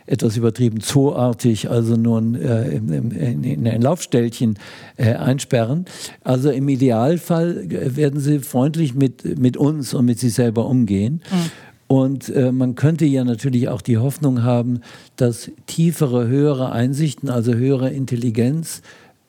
etwas 0.06 0.38
übertrieben 0.38 0.82
zooartig, 0.82 1.70
also 1.70 1.96
nun 1.96 2.36
äh, 2.36 2.70
in, 2.70 3.12
in, 3.14 3.44
in, 3.44 3.68
ein 3.68 3.82
Laufstellchen 3.82 4.58
äh, 4.98 5.14
einsperren. 5.14 5.86
Also 6.24 6.50
im 6.50 6.68
Idealfall 6.70 7.66
werden 7.70 8.20
sie 8.20 8.40
freundlich 8.40 8.96
mit, 8.96 9.40
mit 9.40 9.58
uns 9.58 9.94
und 9.94 10.06
mit 10.06 10.20
sich 10.20 10.34
selber 10.34 10.66
umgehen. 10.66 11.22
Mhm. 11.32 11.52
Und 11.88 12.30
äh, 12.30 12.54
man 12.54 12.76
könnte 12.76 13.06
ja 13.06 13.26
natürlich 13.26 13.68
auch 13.68 13.82
die 13.82 13.98
Hoffnung 13.98 14.44
haben, 14.44 14.80
dass 15.18 15.52
tiefere, 15.66 16.26
höhere 16.28 16.72
Einsichten, 16.72 17.30
also 17.30 17.54
höhere 17.54 17.90
Intelligenz, 17.90 18.82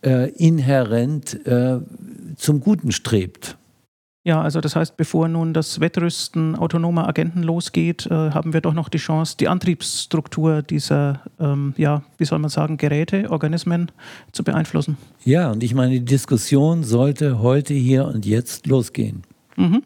äh, 0.05 0.31
inhärent 0.31 1.45
äh, 1.45 1.81
zum 2.37 2.61
Guten 2.61 2.93
strebt. 2.93 3.57
Ja, 4.25 4.41
also 4.41 4.61
das 4.61 4.77
heißt, 4.77 4.97
bevor 4.97 5.27
nun 5.27 5.53
das 5.53 5.81
Wettrüsten 5.81 6.55
autonomer 6.55 7.09
Agenten 7.09 7.43
losgeht, 7.43 8.07
äh, 8.07 8.31
haben 8.31 8.53
wir 8.53 8.61
doch 8.61 8.73
noch 8.73 8.89
die 8.89 8.99
Chance, 8.99 9.37
die 9.37 9.49
Antriebsstruktur 9.49 10.63
dieser, 10.63 11.23
ähm, 11.41 11.75
ja, 11.77 12.03
wie 12.19 12.25
soll 12.25 12.39
man 12.39 12.49
sagen, 12.49 12.77
Geräte, 12.77 13.29
Organismen 13.31 13.91
zu 14.31 14.45
beeinflussen. 14.45 14.97
Ja, 15.25 15.51
und 15.51 15.65
ich 15.65 15.75
meine, 15.75 15.95
die 15.95 16.05
Diskussion 16.05 16.85
sollte 16.85 17.41
heute, 17.41 17.75
hier 17.75 18.07
und 18.07 18.25
jetzt 18.25 18.69
losgehen. 18.69 19.23
Mhm. 19.57 19.83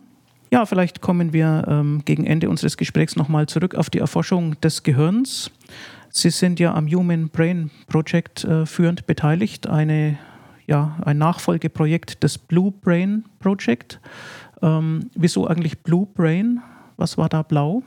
Ja, 0.52 0.66
vielleicht 0.66 1.00
kommen 1.00 1.32
wir 1.32 1.64
ähm, 1.66 2.02
gegen 2.04 2.26
Ende 2.26 2.50
unseres 2.50 2.76
Gesprächs 2.76 3.16
nochmal 3.16 3.46
zurück 3.46 3.74
auf 3.74 3.88
die 3.88 3.98
Erforschung 3.98 4.60
des 4.60 4.82
Gehirns. 4.82 5.50
Sie 6.10 6.30
sind 6.30 6.60
ja 6.60 6.74
am 6.74 6.86
Human 6.88 7.30
Brain 7.30 7.70
Project 7.88 8.44
äh, 8.44 8.66
führend 8.66 9.06
beteiligt, 9.06 9.66
eine 9.66 10.18
ja, 10.66 10.96
ein 11.04 11.18
Nachfolgeprojekt 11.18 12.22
des 12.22 12.38
Blue 12.38 12.72
Brain 12.72 13.24
Project. 13.38 14.00
Ähm, 14.62 15.10
wieso 15.14 15.46
eigentlich 15.46 15.78
Blue 15.80 16.06
Brain? 16.14 16.60
Was 16.96 17.18
war 17.18 17.28
da 17.28 17.42
blau? 17.42 17.82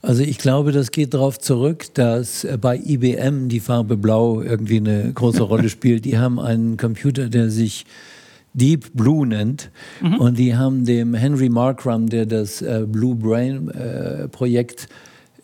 Also 0.00 0.22
ich 0.22 0.38
glaube, 0.38 0.72
das 0.72 0.90
geht 0.90 1.14
darauf 1.14 1.38
zurück, 1.38 1.86
dass 1.94 2.46
bei 2.60 2.76
IBM 2.76 3.48
die 3.48 3.60
Farbe 3.60 3.96
Blau 3.96 4.42
irgendwie 4.42 4.78
eine 4.78 5.12
große 5.12 5.42
Rolle 5.42 5.68
spielt. 5.70 6.04
Die 6.04 6.18
haben 6.18 6.40
einen 6.40 6.76
Computer, 6.76 7.28
der 7.28 7.50
sich 7.50 7.86
Deep 8.54 8.92
Blue 8.94 9.26
nennt. 9.26 9.70
Mhm. 10.00 10.14
Und 10.16 10.38
die 10.38 10.56
haben 10.56 10.84
dem 10.84 11.14
Henry 11.14 11.48
Markram, 11.48 12.08
der 12.08 12.26
das 12.26 12.62
äh, 12.62 12.84
Blue 12.86 13.14
Brain 13.14 13.68
äh, 13.70 14.28
Projekt 14.28 14.88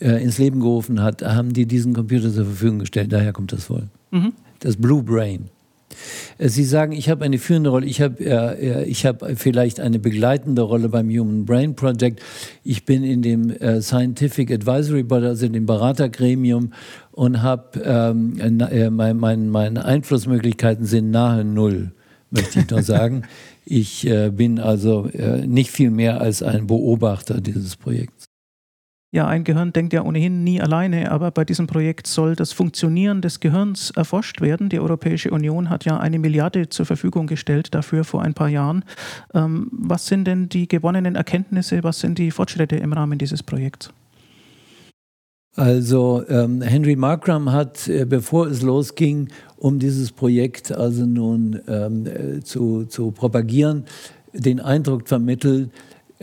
äh, 0.00 0.22
ins 0.22 0.38
Leben 0.38 0.60
gerufen 0.60 1.02
hat, 1.02 1.22
haben 1.22 1.52
die 1.52 1.66
diesen 1.66 1.94
Computer 1.94 2.32
zur 2.32 2.44
Verfügung 2.44 2.80
gestellt. 2.80 3.12
Daher 3.12 3.32
kommt 3.32 3.52
das 3.52 3.70
wohl. 3.70 3.88
Mhm. 4.10 4.32
Das 4.60 4.76
Blue 4.76 5.02
Brain. 5.02 5.48
Äh, 6.38 6.48
Sie 6.48 6.64
sagen, 6.64 6.92
ich 6.92 7.08
habe 7.08 7.24
eine 7.24 7.38
führende 7.38 7.70
Rolle, 7.70 7.86
ich 7.86 8.00
habe 8.00 8.24
äh, 8.24 8.84
ich 8.84 9.06
hab 9.06 9.24
vielleicht 9.36 9.80
eine 9.80 9.98
begleitende 9.98 10.62
Rolle 10.62 10.88
beim 10.88 11.08
Human 11.08 11.44
Brain 11.44 11.74
Project. 11.74 12.20
Ich 12.64 12.84
bin 12.84 13.04
in 13.04 13.22
dem 13.22 13.50
äh, 13.50 13.80
Scientific 13.82 14.50
Advisory 14.50 15.02
Board, 15.02 15.24
also 15.24 15.46
in 15.46 15.52
dem 15.52 15.66
Beratergremium 15.66 16.72
und 17.12 17.42
habe 17.42 17.80
ähm, 17.84 18.38
äh, 18.38 18.90
mein, 18.90 19.16
mein, 19.16 19.48
meine 19.48 19.84
Einflussmöglichkeiten 19.84 20.84
sind 20.84 21.10
nahe 21.10 21.44
null, 21.44 21.92
möchte 22.30 22.60
ich 22.60 22.70
nur 22.70 22.82
sagen. 22.82 23.22
ich 23.68 24.06
äh, 24.06 24.30
bin 24.30 24.58
also 24.58 25.06
äh, 25.12 25.46
nicht 25.46 25.70
viel 25.70 25.90
mehr 25.90 26.20
als 26.20 26.42
ein 26.42 26.66
Beobachter 26.66 27.40
dieses 27.40 27.76
Projekts. 27.76 28.17
Ja, 29.10 29.26
ein 29.26 29.42
Gehirn 29.44 29.72
denkt 29.72 29.94
ja 29.94 30.02
ohnehin 30.02 30.44
nie 30.44 30.60
alleine, 30.60 31.10
aber 31.10 31.30
bei 31.30 31.46
diesem 31.46 31.66
Projekt 31.66 32.06
soll 32.06 32.36
das 32.36 32.52
Funktionieren 32.52 33.22
des 33.22 33.40
Gehirns 33.40 33.90
erforscht 33.90 34.42
werden. 34.42 34.68
Die 34.68 34.78
Europäische 34.78 35.30
Union 35.30 35.70
hat 35.70 35.86
ja 35.86 35.96
eine 35.96 36.18
Milliarde 36.18 36.68
zur 36.68 36.84
Verfügung 36.84 37.26
gestellt 37.26 37.74
dafür 37.74 38.04
vor 38.04 38.20
ein 38.22 38.34
paar 38.34 38.50
Jahren. 38.50 38.84
Ähm, 39.32 39.68
was 39.72 40.06
sind 40.06 40.26
denn 40.26 40.50
die 40.50 40.68
gewonnenen 40.68 41.16
Erkenntnisse, 41.16 41.82
was 41.84 42.00
sind 42.00 42.18
die 42.18 42.30
Fortschritte 42.30 42.76
im 42.76 42.92
Rahmen 42.92 43.18
dieses 43.18 43.42
Projekts? 43.42 43.90
Also 45.56 46.22
ähm, 46.28 46.60
Henry 46.60 46.94
Markram 46.94 47.50
hat, 47.50 47.88
äh, 47.88 48.04
bevor 48.04 48.46
es 48.48 48.60
losging, 48.60 49.28
um 49.56 49.78
dieses 49.78 50.12
Projekt 50.12 50.70
also 50.70 51.06
nun 51.06 51.58
ähm, 51.66 52.06
äh, 52.06 52.40
zu, 52.42 52.84
zu 52.84 53.10
propagieren, 53.10 53.84
den 54.34 54.60
Eindruck 54.60 55.08
vermittelt, 55.08 55.70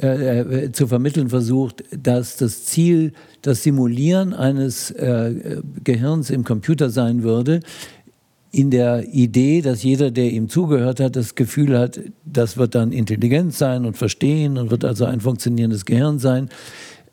äh, 0.02 0.40
äh, 0.40 0.72
zu 0.72 0.88
vermitteln 0.88 1.30
versucht, 1.30 1.84
dass 1.98 2.36
das 2.36 2.66
Ziel 2.66 3.14
das 3.42 3.64
Simulieren 3.64 4.34
eines 4.34 4.92
äh, 4.92 5.62
Gehirns 5.84 6.30
im 6.30 6.44
Computer 6.44 6.90
sein 6.90 7.24
würde, 7.24 7.62
in 8.52 8.72
der 8.72 9.14
Idee, 9.14 9.62
dass 9.62 9.84
jeder, 9.84 10.12
der 10.12 10.32
ihm 10.32 10.50
zugehört 10.50 11.00
hat, 11.00 11.16
das 11.16 11.36
Gefühl 11.36 11.78
hat, 11.78 12.00
das 12.26 12.58
wird 12.58 12.76
dann 12.76 12.92
intelligent 12.92 13.54
sein 13.54 13.86
und 13.86 13.98
verstehen 13.98 14.58
und 14.58 14.72
wird 14.72 14.86
also 14.86 15.06
ein 15.06 15.20
funktionierendes 15.20 15.86
Gehirn 15.86 16.20
sein. 16.20 16.50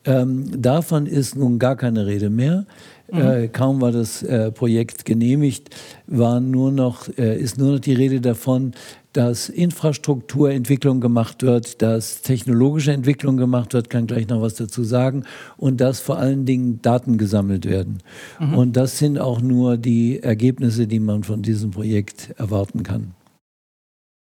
Ähm, 0.05 0.61
davon 0.61 1.07
ist 1.07 1.37
nun 1.37 1.59
gar 1.59 1.77
keine 1.77 2.07
Rede 2.07 2.31
mehr. 2.31 2.65
Mhm. 3.13 3.21
Äh, 3.21 3.49
kaum 3.49 3.81
war 3.81 3.93
das 3.93 4.23
äh, 4.23 4.51
Projekt 4.51 5.05
genehmigt, 5.05 5.71
war 6.07 6.41
nur 6.41 6.73
noch, 6.73 7.09
äh, 7.19 7.39
ist 7.39 7.59
nur 7.59 7.73
noch 7.73 7.81
die 7.81 7.95
Rede 7.95 8.21
davon, 8.21 8.73
dass 9.13 9.49
Infrastrukturentwicklung 9.49 11.01
gemacht 11.01 11.43
wird, 11.43 11.83
dass 11.83 12.23
technologische 12.23 12.93
Entwicklung 12.93 13.37
gemacht 13.37 13.75
wird, 13.75 13.91
kann 13.91 14.07
gleich 14.07 14.29
noch 14.29 14.43
was 14.43 14.55
dazu 14.55 14.85
sagen, 14.85 15.25
und 15.57 15.81
dass 15.81 16.01
vor 16.01 16.19
allen 16.19 16.45
Dingen 16.45 16.81
Daten 16.83 17.19
gesammelt 17.19 17.67
werden. 17.67 17.99
Mhm. 18.41 18.55
Und 18.55 18.77
das 18.77 18.99
sind 18.99 19.19
auch 19.19 19.41
nur 19.41 19.77
die 19.77 20.21
Ergebnisse, 20.23 20.87
die 20.87 21.01
man 21.01 21.25
von 21.25 21.43
diesem 21.43 21.71
Projekt 21.71 22.35
erwarten 22.39 22.83
kann. 22.83 23.15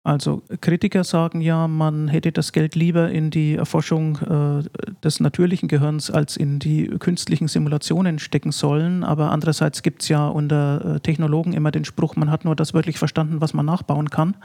Also 0.05 0.43
Kritiker 0.61 1.05
sagen 1.05 1.41
ja, 1.41 1.69
man 1.69 2.09
hätte 2.09 2.33
das 2.33 2.53
Geld 2.53 2.75
lieber 2.75 3.11
in 3.11 3.31
die 3.31 3.57
Erforschung 3.57 4.17
äh, 4.17 4.63
des 5.03 5.21
natürlichen 5.21 5.69
Gehirns 5.69 6.11
als 6.11 6.37
in 6.37 6.59
die 6.59 6.87
künstlichen 6.99 7.49
Simulationen 7.49 8.19
stecken 8.19 8.53
sollen. 8.53 9.05
Aber 9.05 9.31
andererseits 9.31 9.83
gibt 9.83 10.03
es 10.03 10.09
ja 10.09 10.27
unter 10.29 10.97
äh, 10.97 11.01
Technologen 11.01 11.53
immer 11.53 11.73
den 11.73 11.85
Spruch, 11.85 12.17
man 12.17 12.31
hat 12.31 12.45
nur 12.45 12.57
das 12.57 12.75
wirklich 12.75 12.99
verstanden, 12.99 13.41
was 13.41 13.53
man 13.55 13.67
nachbauen 13.67 14.09
kann. 14.09 14.37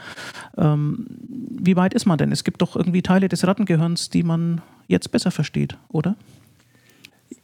Ähm, 0.58 1.06
wie 1.50 1.76
weit 1.76 1.94
ist 1.94 2.06
man 2.06 2.18
denn? 2.18 2.32
Es 2.32 2.44
gibt 2.44 2.62
doch 2.62 2.76
irgendwie 2.76 3.02
Teile 3.02 3.30
des 3.30 3.48
Rattengehirns, 3.48 4.10
die 4.10 4.24
man 4.24 4.62
jetzt 4.88 5.12
besser 5.12 5.32
versteht, 5.32 5.78
oder? 5.88 6.16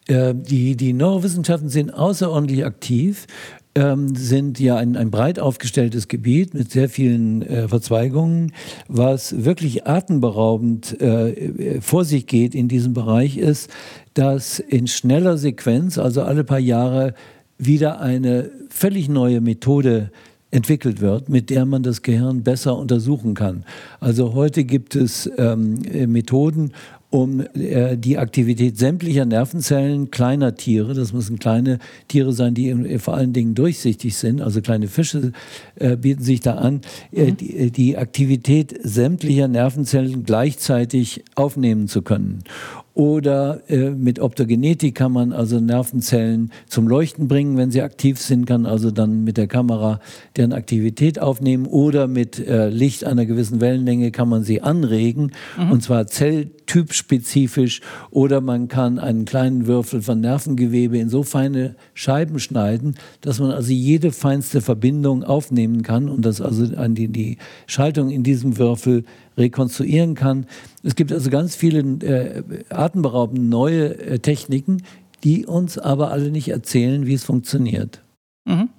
Äh, 0.07 0.33
die, 0.33 0.75
die 0.75 0.93
Neurowissenschaften 0.93 1.69
sind 1.69 1.93
außerordentlich 1.93 2.65
aktiv 2.65 3.27
ähm, 3.75 4.15
sind 4.15 4.59
ja 4.59 4.77
ein, 4.77 4.95
ein 4.95 5.11
breit 5.11 5.39
aufgestelltes 5.39 6.07
Gebiet 6.07 6.53
mit 6.53 6.71
sehr 6.71 6.89
vielen 6.89 7.41
äh, 7.43 7.67
Verzweigungen. 7.67 8.53
Was 8.87 9.43
wirklich 9.45 9.87
atemberaubend 9.87 10.99
äh, 11.01 11.79
vor 11.81 12.05
sich 12.05 12.27
geht 12.27 12.55
in 12.55 12.67
diesem 12.67 12.93
Bereich 12.93 13.37
ist, 13.37 13.69
dass 14.13 14.59
in 14.59 14.87
schneller 14.87 15.37
Sequenz, 15.37 15.97
also 15.97 16.23
alle 16.23 16.43
paar 16.43 16.59
Jahre, 16.59 17.13
wieder 17.57 17.99
eine 17.99 18.49
völlig 18.69 19.09
neue 19.09 19.41
Methode 19.41 20.11
entwickelt 20.51 20.99
wird, 20.99 21.29
mit 21.29 21.49
der 21.49 21.65
man 21.65 21.83
das 21.83 22.01
Gehirn 22.01 22.43
besser 22.43 22.75
untersuchen 22.75 23.35
kann. 23.35 23.65
Also 23.99 24.33
heute 24.33 24.63
gibt 24.63 24.95
es 24.95 25.29
ähm, 25.37 25.79
Methoden, 26.07 26.71
um 27.09 27.43
äh, 27.55 27.97
die 27.97 28.17
Aktivität 28.17 28.77
sämtlicher 28.77 29.25
Nervenzellen 29.25 30.11
kleiner 30.11 30.55
Tiere, 30.55 30.93
das 30.93 31.11
müssen 31.11 31.39
kleine 31.39 31.79
Tiere 32.07 32.33
sein, 32.33 32.53
die 32.53 32.99
vor 32.99 33.15
allen 33.15 33.33
Dingen 33.33 33.55
durchsichtig 33.55 34.15
sind, 34.15 34.41
also 34.41 34.61
kleine 34.61 34.87
Fische 34.87 35.31
äh, 35.75 35.95
bieten 35.97 36.23
sich 36.23 36.39
da 36.39 36.55
an, 36.55 36.81
äh, 37.11 37.31
mhm. 37.31 37.37
die, 37.37 37.71
die 37.71 37.97
Aktivität 37.97 38.77
sämtlicher 38.83 39.47
Nervenzellen 39.47 40.23
gleichzeitig 40.23 41.23
aufnehmen 41.35 41.87
zu 41.87 42.03
können. 42.03 42.43
Oder 42.93 43.61
äh, 43.69 43.91
mit 43.91 44.19
Optogenetik 44.19 44.95
kann 44.95 45.11
man 45.11 45.31
also 45.31 45.59
Nervenzellen 45.59 46.51
zum 46.67 46.87
Leuchten 46.87 47.27
bringen, 47.27 47.55
wenn 47.55 47.71
sie 47.71 47.81
aktiv 47.81 48.19
sind, 48.19 48.45
kann 48.45 48.65
also 48.65 48.91
dann 48.91 49.23
mit 49.23 49.37
der 49.37 49.47
Kamera 49.47 49.99
deren 50.35 50.53
Aktivität 50.53 51.19
aufnehmen. 51.21 51.65
Oder 51.65 52.07
mit 52.07 52.39
äh, 52.39 52.69
Licht 52.69 53.05
einer 53.05 53.25
gewissen 53.25 53.61
Wellenlänge 53.61 54.11
kann 54.11 54.27
man 54.27 54.43
sie 54.43 54.61
anregen, 54.61 55.31
mhm. 55.57 55.71
und 55.71 55.83
zwar 55.83 56.07
zelltypspezifisch. 56.07 57.81
Oder 58.11 58.41
man 58.41 58.67
kann 58.67 58.99
einen 58.99 59.25
kleinen 59.25 59.67
Würfel 59.67 60.01
von 60.01 60.19
Nervengewebe 60.19 60.97
in 60.97 61.09
so 61.09 61.23
feine 61.23 61.75
Scheiben 61.93 62.39
schneiden, 62.39 62.95
dass 63.21 63.39
man 63.39 63.51
also 63.51 63.71
jede 63.71 64.11
feinste 64.11 64.61
Verbindung 64.61 65.23
aufnehmen 65.23 65.83
kann 65.83 66.09
und 66.09 66.25
dass 66.25 66.41
also 66.41 66.75
an 66.75 66.95
die, 66.95 67.07
die 67.07 67.37
Schaltung 67.67 68.09
in 68.09 68.23
diesem 68.23 68.57
Würfel 68.57 69.03
rekonstruieren 69.39 70.15
kann. 70.15 70.45
Es 70.83 70.95
gibt 70.95 71.11
also 71.11 71.29
ganz 71.29 71.55
viele 71.55 71.79
äh, 71.79 72.43
atemberaubende 72.69 73.41
neue 73.41 73.97
äh, 73.97 74.19
Techniken, 74.19 74.83
die 75.23 75.45
uns 75.45 75.77
aber 75.77 76.11
alle 76.11 76.31
nicht 76.31 76.49
erzählen, 76.49 77.05
wie 77.05 77.13
es 77.13 77.23
funktioniert. 77.23 78.01
Mhm. 78.45 78.69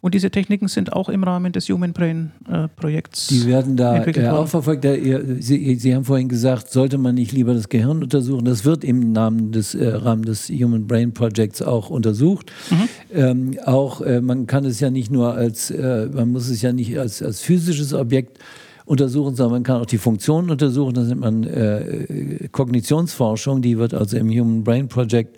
Und 0.00 0.14
diese 0.14 0.30
Techniken 0.30 0.68
sind 0.68 0.92
auch 0.92 1.08
im 1.08 1.24
Rahmen 1.24 1.52
des 1.52 1.68
Human 1.68 1.92
Brain 1.92 2.32
äh, 2.48 2.68
Projekts. 2.68 3.28
Die 3.28 3.46
werden 3.46 3.76
da 3.76 4.04
äh, 4.04 4.28
auch 4.28 4.48
verfolgt. 4.48 4.84
Sie, 4.84 5.76
Sie, 5.76 5.94
haben 5.94 6.04
vorhin 6.04 6.28
gesagt, 6.28 6.70
sollte 6.70 6.98
man 6.98 7.14
nicht 7.14 7.32
lieber 7.32 7.54
das 7.54 7.68
Gehirn 7.68 8.02
untersuchen? 8.02 8.44
Das 8.44 8.64
wird 8.64 8.84
im 8.84 9.12
Namen 9.12 9.52
des, 9.52 9.74
äh, 9.74 9.88
Rahmen 9.88 10.24
des 10.24 10.48
Human 10.48 10.86
Brain 10.86 11.12
Projects 11.14 11.62
auch 11.62 11.90
untersucht. 11.90 12.52
Mhm. 12.70 12.88
Ähm, 13.14 13.58
auch 13.64 14.00
äh, 14.00 14.20
man 14.20 14.46
kann 14.46 14.64
es 14.64 14.80
ja 14.80 14.90
nicht 14.90 15.10
nur 15.10 15.34
als, 15.34 15.70
äh, 15.70 16.08
man 16.12 16.30
muss 16.30 16.48
es 16.48 16.62
ja 16.62 16.72
nicht 16.72 16.98
als, 16.98 17.22
als 17.22 17.40
physisches 17.40 17.94
Objekt 17.94 18.38
untersuchen, 18.84 19.34
sondern 19.34 19.52
man 19.52 19.62
kann 19.62 19.80
auch 19.80 19.86
die 19.86 19.98
Funktionen 19.98 20.50
untersuchen. 20.50 20.94
Das 20.94 21.08
nennt 21.08 21.20
man 21.20 21.44
äh, 21.44 22.48
Kognitionsforschung, 22.50 23.62
die 23.62 23.78
wird 23.78 23.94
also 23.94 24.16
im 24.16 24.28
Human 24.30 24.64
Brain 24.64 24.88
Project 24.88 25.36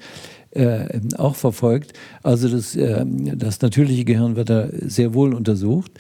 äh, 0.50 1.00
auch 1.16 1.34
verfolgt. 1.34 1.92
Also 2.22 2.48
das, 2.48 2.76
äh, 2.76 3.04
das 3.06 3.60
natürliche 3.60 4.04
Gehirn 4.04 4.36
wird 4.36 4.50
da 4.50 4.68
sehr 4.86 5.14
wohl 5.14 5.34
untersucht. 5.34 5.92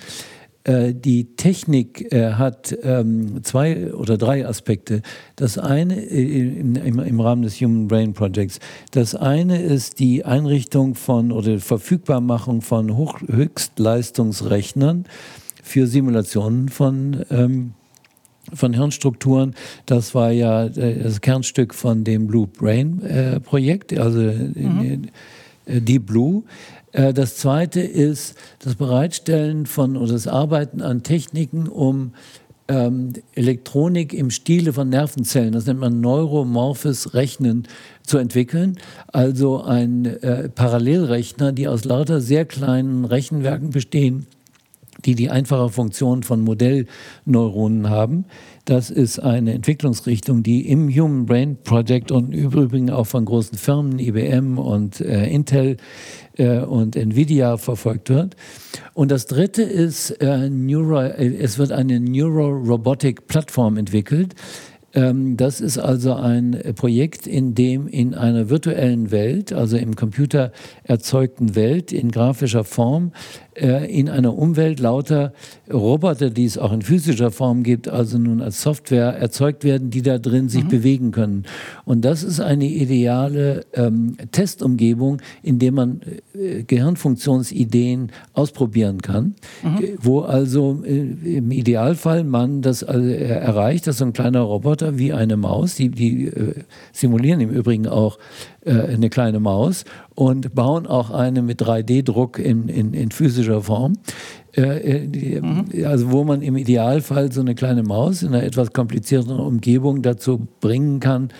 Äh, 0.64 0.94
die 0.94 1.36
Technik 1.36 2.10
äh, 2.10 2.32
hat 2.32 2.76
ähm, 2.82 3.44
zwei 3.44 3.92
oder 3.92 4.16
drei 4.16 4.46
Aspekte. 4.46 5.02
Das 5.36 5.58
eine 5.58 6.00
äh, 6.00 6.58
im, 6.58 7.20
Rahmen 7.20 7.42
des 7.42 7.60
Human 7.60 7.86
Brain 7.86 8.14
Projects. 8.14 8.60
Das 8.92 9.14
eine 9.14 9.60
ist 9.60 9.98
die 9.98 10.24
Einrichtung 10.24 10.94
von 10.94 11.32
oder 11.32 11.58
Verfügbarmachung 11.58 12.62
von 12.62 12.96
Hoch 12.96 13.20
Höchstleistungsrechnern 13.20 15.04
für 15.64 15.86
Simulationen 15.86 16.68
von, 16.68 17.24
ähm, 17.30 17.72
von 18.52 18.74
Hirnstrukturen. 18.74 19.54
Das 19.86 20.14
war 20.14 20.30
ja 20.30 20.66
äh, 20.66 21.02
das 21.02 21.22
Kernstück 21.22 21.74
von 21.74 22.04
dem 22.04 22.26
Blue 22.26 22.46
Brain 22.46 23.02
äh, 23.02 23.40
Projekt, 23.40 23.98
also 23.98 24.20
mhm. 24.20 25.08
äh, 25.66 25.80
Deep 25.80 26.06
Blue. 26.06 26.42
Äh, 26.92 27.14
das 27.14 27.36
zweite 27.36 27.80
ist 27.80 28.36
das 28.58 28.74
Bereitstellen 28.74 29.64
von 29.64 29.96
oder 29.96 30.12
das 30.12 30.28
Arbeiten 30.28 30.82
an 30.82 31.02
Techniken, 31.02 31.66
um 31.66 32.12
ähm, 32.68 33.14
Elektronik 33.34 34.12
im 34.12 34.30
Stile 34.30 34.72
von 34.72 34.88
Nervenzellen, 34.88 35.52
das 35.52 35.66
nennt 35.66 35.80
man 35.80 36.00
neuromorphes 36.00 37.14
Rechnen, 37.14 37.66
zu 38.02 38.18
entwickeln. 38.18 38.78
Also 39.06 39.62
ein 39.62 40.04
äh, 40.04 40.48
Parallelrechner, 40.48 41.52
die 41.52 41.68
aus 41.68 41.84
lauter 41.84 42.20
sehr 42.20 42.44
kleinen 42.44 43.04
Rechenwerken 43.04 43.70
bestehen, 43.70 44.26
die 45.04 45.14
die 45.14 45.30
einfache 45.30 45.68
Funktion 45.68 46.22
von 46.22 46.40
Modellneuronen 46.40 47.90
haben. 47.90 48.24
Das 48.64 48.90
ist 48.90 49.18
eine 49.18 49.52
Entwicklungsrichtung, 49.52 50.42
die 50.42 50.68
im 50.68 50.88
Human 50.88 51.26
Brain 51.26 51.56
Project 51.62 52.10
und 52.10 52.34
im 52.34 52.52
Übrigen 52.52 52.90
auch 52.90 53.06
von 53.06 53.24
großen 53.24 53.58
Firmen, 53.58 53.98
IBM 53.98 54.58
und 54.58 55.00
äh, 55.00 55.26
Intel 55.28 55.76
äh, 56.36 56.60
und 56.60 56.96
Nvidia 56.96 57.58
verfolgt 57.58 58.08
wird. 58.08 58.36
Und 58.94 59.10
das 59.10 59.26
dritte 59.26 59.62
ist, 59.62 60.10
äh, 60.22 60.48
Neuro, 60.48 61.00
äh, 61.00 61.36
es 61.36 61.58
wird 61.58 61.72
eine 61.72 62.00
Neuro-Robotic-Plattform 62.00 63.76
entwickelt, 63.76 64.34
ähm, 64.94 65.36
das 65.36 65.60
ist 65.60 65.78
also 65.78 66.14
ein 66.14 66.60
Projekt, 66.76 67.26
in 67.26 67.54
dem 67.54 67.88
in 67.88 68.14
einer 68.14 68.48
virtuellen 68.48 69.10
Welt, 69.10 69.52
also 69.52 69.76
im 69.76 69.96
Computer 69.96 70.52
erzeugten 70.84 71.56
Welt 71.56 71.92
in 71.92 72.10
grafischer 72.10 72.64
Form, 72.64 73.12
in 73.56 74.08
einer 74.08 74.36
Umwelt 74.36 74.80
lauter 74.80 75.32
Roboter, 75.72 76.30
die 76.30 76.44
es 76.44 76.58
auch 76.58 76.72
in 76.72 76.82
physischer 76.82 77.30
Form 77.30 77.62
gibt, 77.62 77.88
also 77.88 78.18
nun 78.18 78.42
als 78.42 78.62
Software 78.62 79.16
erzeugt 79.16 79.64
werden, 79.64 79.90
die 79.90 80.02
da 80.02 80.18
drin 80.18 80.48
sich 80.48 80.64
mhm. 80.64 80.68
bewegen 80.68 81.10
können. 81.10 81.44
Und 81.84 82.04
das 82.04 82.22
ist 82.22 82.40
eine 82.40 82.66
ideale 82.66 83.64
ähm, 83.72 84.16
Testumgebung, 84.32 85.22
in 85.42 85.58
der 85.58 85.72
man 85.72 86.00
äh, 86.34 86.62
Gehirnfunktionsideen 86.64 88.10
ausprobieren 88.32 89.02
kann, 89.02 89.34
mhm. 89.62 89.84
Äh, 89.84 89.96
wo 90.00 90.20
also 90.20 90.82
äh, 90.84 91.36
im 91.36 91.50
Idealfall 91.50 92.24
man 92.24 92.62
das 92.62 92.82
äh, 92.82 92.92
erreicht, 92.92 93.86
dass 93.86 93.98
so 93.98 94.04
ein 94.04 94.12
kleiner 94.12 94.40
Roboter 94.40 94.98
wie 94.98 95.12
eine 95.12 95.36
Maus, 95.36 95.76
die, 95.76 95.90
die 95.90 96.26
äh, 96.26 96.54
simulieren 96.92 97.40
im 97.40 97.50
Übrigen 97.50 97.86
auch 97.86 98.18
eine 98.66 99.10
kleine 99.10 99.40
Maus 99.40 99.84
und 100.14 100.54
bauen 100.54 100.86
auch 100.86 101.10
eine 101.10 101.42
mit 101.42 101.62
3D-Druck 101.62 102.38
in, 102.38 102.68
in, 102.68 102.94
in 102.94 103.10
physischer 103.10 103.62
Form. 103.62 103.94
Äh, 104.56 105.06
äh, 105.06 105.40
mhm. 105.40 105.66
Also 105.84 106.12
wo 106.12 106.24
man 106.24 106.42
im 106.42 106.56
Idealfall 106.56 107.32
so 107.32 107.40
eine 107.40 107.54
kleine 107.54 107.82
Maus 107.82 108.22
in 108.22 108.28
einer 108.28 108.42
etwas 108.42 108.72
komplizierteren 108.72 109.40
Umgebung 109.40 110.02
dazu 110.02 110.46
bringen 110.60 111.00
kann, 111.00 111.30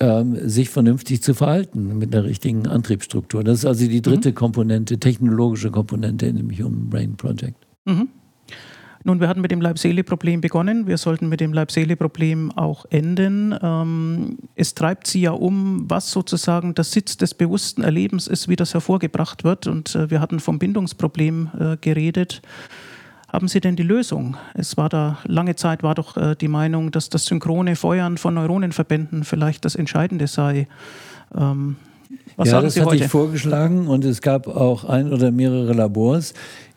ähm, 0.00 0.48
sich 0.48 0.70
vernünftig 0.70 1.22
zu 1.22 1.34
verhalten 1.34 1.98
mit 1.98 2.14
einer 2.14 2.24
richtigen 2.24 2.66
Antriebsstruktur. 2.66 3.44
Das 3.44 3.58
ist 3.58 3.64
also 3.64 3.86
die 3.86 4.02
dritte 4.02 4.30
mhm. 4.30 4.34
Komponente, 4.34 4.98
technologische 4.98 5.70
Komponente 5.70 6.26
in 6.26 6.36
dem 6.36 6.50
Human 6.50 6.88
Brain 6.88 7.16
Project. 7.16 7.66
Mhm. 7.84 8.08
Nun, 9.06 9.20
wir 9.20 9.28
hatten 9.28 9.42
mit 9.42 9.50
dem 9.50 9.60
Leib-Seele-Problem 9.60 10.40
begonnen. 10.40 10.86
Wir 10.86 10.96
sollten 10.96 11.28
mit 11.28 11.40
dem 11.40 11.52
Leib-Seele-Problem 11.52 12.50
auch 12.52 12.86
enden. 12.88 13.54
Ähm, 13.62 14.38
es 14.54 14.74
treibt 14.74 15.06
sie 15.06 15.20
ja 15.20 15.32
um, 15.32 15.84
was 15.90 16.10
sozusagen 16.10 16.74
der 16.74 16.84
Sitz 16.84 17.18
des 17.18 17.34
bewussten 17.34 17.82
Erlebens 17.82 18.26
ist, 18.26 18.48
wie 18.48 18.56
das 18.56 18.72
hervorgebracht 18.72 19.44
wird. 19.44 19.66
Und 19.66 19.94
äh, 19.94 20.10
wir 20.10 20.20
hatten 20.20 20.40
vom 20.40 20.58
Bindungsproblem 20.58 21.50
äh, 21.58 21.76
geredet. 21.76 22.40
Haben 23.30 23.48
Sie 23.48 23.60
denn 23.60 23.76
die 23.76 23.82
Lösung? 23.82 24.38
Es 24.54 24.78
war 24.78 24.88
da 24.88 25.18
lange 25.24 25.54
Zeit 25.54 25.82
war 25.82 25.94
doch 25.94 26.16
äh, 26.16 26.34
die 26.34 26.48
Meinung, 26.48 26.90
dass 26.90 27.10
das 27.10 27.26
synchrone 27.26 27.76
Feuern 27.76 28.16
von 28.16 28.32
Neuronenverbänden 28.32 29.24
vielleicht 29.24 29.66
das 29.66 29.74
Entscheidende 29.74 30.28
sei. 30.28 30.66
Ähm, 31.36 31.76
was 32.36 32.48
ja, 32.48 32.62
das 32.62 32.74
Sie 32.74 32.80
hatte 32.80 32.92
heute? 32.92 33.04
ich 33.04 33.10
vorgeschlagen 33.10 33.86
und 33.86 34.04
es 34.04 34.22
gab 34.22 34.46
auch 34.46 34.84
ein 34.84 35.12
oder 35.12 35.30
mehrere 35.30 35.72
Labors, 35.74 36.32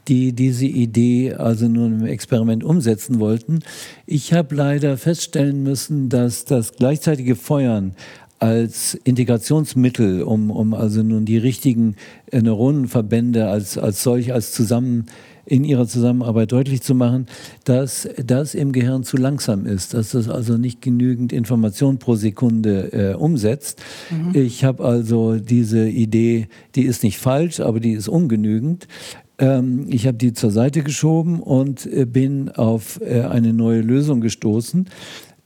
die 0.07 0.33
diese 0.33 0.65
Idee 0.65 1.33
also 1.33 1.67
nun 1.67 2.01
im 2.01 2.05
Experiment 2.05 2.63
umsetzen 2.63 3.19
wollten. 3.19 3.59
Ich 4.05 4.33
habe 4.33 4.55
leider 4.55 4.97
feststellen 4.97 5.63
müssen, 5.63 6.09
dass 6.09 6.45
das 6.45 6.73
gleichzeitige 6.73 7.35
Feuern 7.35 7.93
als 8.39 8.95
Integrationsmittel, 9.03 10.21
um, 10.21 10.51
um 10.51 10.73
also 10.73 11.01
nun 11.01 11.25
die 11.25 11.37
richtigen 11.37 11.95
äh, 12.31 12.41
Neuronenverbände 12.41 13.47
als, 13.47 13.77
als 13.77 14.03
solch, 14.03 14.31
als 14.31 14.51
zusammen 14.51 15.07
in 15.47 15.63
ihrer 15.63 15.87
Zusammenarbeit 15.87 16.51
deutlich 16.51 16.81
zu 16.81 16.93
machen, 16.93 17.25
dass 17.63 18.07
das 18.23 18.53
im 18.53 18.73
Gehirn 18.73 19.03
zu 19.03 19.15
langsam 19.15 19.65
ist, 19.65 19.93
dass 19.93 20.11
das 20.11 20.29
also 20.29 20.57
nicht 20.57 20.81
genügend 20.81 21.31
Information 21.31 21.99
pro 21.99 22.15
Sekunde 22.15 22.91
äh, 22.91 23.15
umsetzt. 23.15 23.81
Mhm. 24.11 24.39
Ich 24.39 24.65
habe 24.65 24.83
also 24.83 25.37
diese 25.37 25.87
Idee, 25.87 26.49
die 26.75 26.83
ist 26.83 27.01
nicht 27.01 27.17
falsch, 27.17 27.61
aber 27.61 27.79
die 27.79 27.93
ist 27.93 28.09
ungenügend. 28.09 28.87
Ähm, 29.39 29.85
ich 29.89 30.07
habe 30.07 30.17
die 30.17 30.33
zur 30.33 30.51
Seite 30.51 30.83
geschoben 30.83 31.39
und 31.39 31.85
äh, 31.85 32.05
bin 32.05 32.49
auf 32.49 32.99
äh, 33.01 33.21
eine 33.21 33.53
neue 33.53 33.81
Lösung 33.81 34.21
gestoßen 34.21 34.87